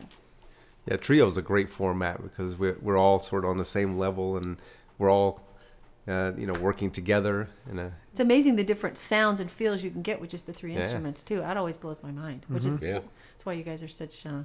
Yeah, 0.88 0.98
trio 0.98 1.28
is 1.28 1.38
a 1.38 1.42
great 1.42 1.70
format 1.70 2.22
because 2.24 2.58
we're 2.58 2.78
we're 2.82 2.98
all 2.98 3.20
sort 3.20 3.44
of 3.44 3.50
on 3.52 3.58
the 3.58 3.66
same 3.66 3.98
level 3.98 4.38
and 4.38 4.58
we're 4.98 5.12
all, 5.12 5.42
uh, 6.08 6.32
you 6.38 6.48
know, 6.48 6.54
working 6.54 6.90
together 6.90 7.50
in 7.70 7.78
a 7.80 7.92
It's 8.12 8.20
amazing 8.20 8.56
the 8.56 8.64
different 8.64 8.98
sounds 8.98 9.40
and 9.40 9.52
feels 9.52 9.84
you 9.84 9.92
can 9.92 10.02
get 10.04 10.22
with 10.22 10.30
just 10.30 10.48
the 10.48 10.54
three 10.54 10.74
Yeah. 10.74 10.80
instruments 10.82 11.22
too. 11.22 11.40
That 11.40 11.58
always 11.58 11.76
blows 11.78 12.02
my 12.02 12.12
mind. 12.12 12.46
Which 12.48 12.66
is 12.66 12.82
Yeah. 12.82 13.00
that's 13.34 13.46
why 13.46 13.54
you 13.54 13.64
guys 13.64 13.84
are 13.84 13.88
such 13.88 14.26
uh, 14.26 14.44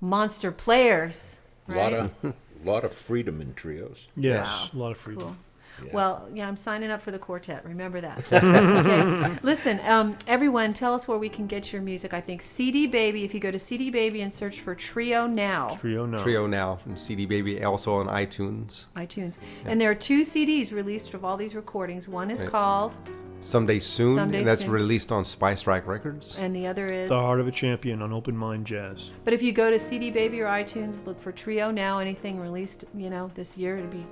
monster 0.00 0.52
players, 0.52 1.38
right? 1.66 1.92
A 1.92 1.96
lot 1.96 2.10
of 2.22 2.34
lot 2.64 2.84
of 2.84 2.92
freedom 2.94 3.40
in 3.40 3.54
trios. 3.54 4.08
Yes, 4.16 4.70
a 4.72 4.76
lot 4.76 4.92
of 4.92 4.98
freedom. 4.98 5.24
Cool. 5.24 5.36
Yeah. 5.84 5.90
Well, 5.92 6.28
yeah, 6.34 6.48
I'm 6.48 6.56
signing 6.56 6.90
up 6.90 7.00
for 7.02 7.12
the 7.12 7.20
quartet. 7.20 7.64
Remember 7.64 8.00
that. 8.00 8.32
okay. 8.32 9.38
Listen, 9.44 9.78
um, 9.86 10.18
everyone, 10.26 10.72
tell 10.74 10.92
us 10.92 11.06
where 11.06 11.18
we 11.18 11.28
can 11.28 11.46
get 11.46 11.72
your 11.72 11.80
music. 11.82 12.12
I 12.12 12.20
think 12.20 12.42
CD 12.42 12.88
Baby. 12.88 13.22
If 13.22 13.32
you 13.32 13.38
go 13.38 13.52
to 13.52 13.60
CD 13.60 13.88
Baby 13.90 14.22
and 14.22 14.32
search 14.32 14.58
for 14.58 14.74
Trio 14.74 15.28
Now, 15.28 15.68
Trio 15.68 16.04
now. 16.04 16.18
trio 16.20 16.48
now 16.48 16.74
from 16.76 16.96
CD 16.96 17.26
Baby, 17.26 17.62
also 17.62 17.94
on 17.94 18.08
iTunes. 18.08 18.86
iTunes, 18.96 19.38
and 19.66 19.80
there 19.80 19.88
are 19.88 19.94
two 19.94 20.22
CDs 20.22 20.72
released 20.72 21.14
of 21.14 21.24
all 21.24 21.36
these 21.36 21.54
recordings. 21.54 22.08
One 22.08 22.28
is 22.32 22.40
Right. 22.40 22.50
called, 22.50 22.96
Someday 23.40 23.78
soon, 23.78 24.16
Someday 24.16 24.38
and 24.40 24.48
that's 24.48 24.62
Soon. 24.62 24.72
released 24.72 25.12
on 25.12 25.24
Spice 25.24 25.66
Rack 25.66 25.86
Records. 25.86 26.36
and 26.38 26.54
the 26.54 26.66
other 26.66 26.86
is. 26.86 27.08
The 27.08 27.20
Heart 27.20 27.38
of 27.40 27.46
a 27.46 27.50
Champion 27.52 28.02
on 28.02 28.12
Open 28.12 28.36
Mind 28.36 28.66
Jazz. 28.66 29.12
But 29.24 29.32
if 29.32 29.42
you 29.42 29.52
go 29.52 29.70
to 29.70 29.78
CD 29.78 30.10
Baby 30.10 30.40
or 30.40 30.46
iTunes, 30.46 31.06
look 31.06 31.20
for 31.22 31.30
Trio 31.30 31.70
Now. 31.70 32.00
Anything 32.00 32.40
released, 32.40 32.84
you 32.94 33.08
know, 33.10 33.30
this 33.34 33.56
year, 33.56 33.76
it'd 33.78 33.90
be 33.92 34.04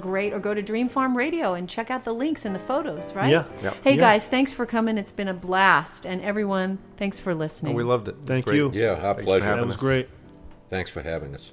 great. 0.00 0.34
Or 0.34 0.38
go 0.38 0.52
to 0.52 0.60
Dream 0.62 0.88
Farm 0.90 1.16
Radio 1.16 1.54
and 1.54 1.68
check 1.68 1.90
out 1.90 2.04
the 2.04 2.12
links 2.12 2.44
and 2.44 2.54
the 2.54 2.58
photos. 2.60 3.14
Right? 3.14 3.30
Yeah. 3.30 3.44
Yeah. 3.62 3.72
Hey 3.82 3.92
Yeah. 3.94 4.00
guys, 4.02 4.26
thanks 4.28 4.52
for 4.52 4.66
coming. 4.66 4.98
It's 4.98 5.12
been 5.12 5.28
a 5.28 5.34
blast, 5.34 6.04
and 6.04 6.20
everyone, 6.22 6.78
thanks 6.98 7.18
for 7.18 7.30
Oh, 7.32 7.36
listening. 7.36 7.74
we 7.74 7.82
loved 7.84 8.08
it. 8.08 8.12
It 8.12 8.26
Thank 8.26 8.44
great. 8.46 8.56
you. 8.56 8.70
Yeah, 8.74 8.90
our 8.90 9.14
Thanks 9.14 9.24
pleasure. 9.24 9.44
having 9.46 9.60
That 9.62 9.66
was 9.66 9.76
us. 9.76 9.80
great. 9.80 10.08
Thanks 10.68 10.90
for 10.90 11.02
having 11.02 11.34
us. 11.34 11.52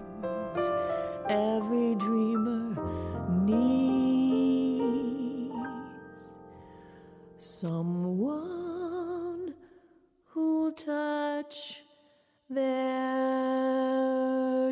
Their 12.53 12.63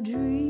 dream. 0.01 0.48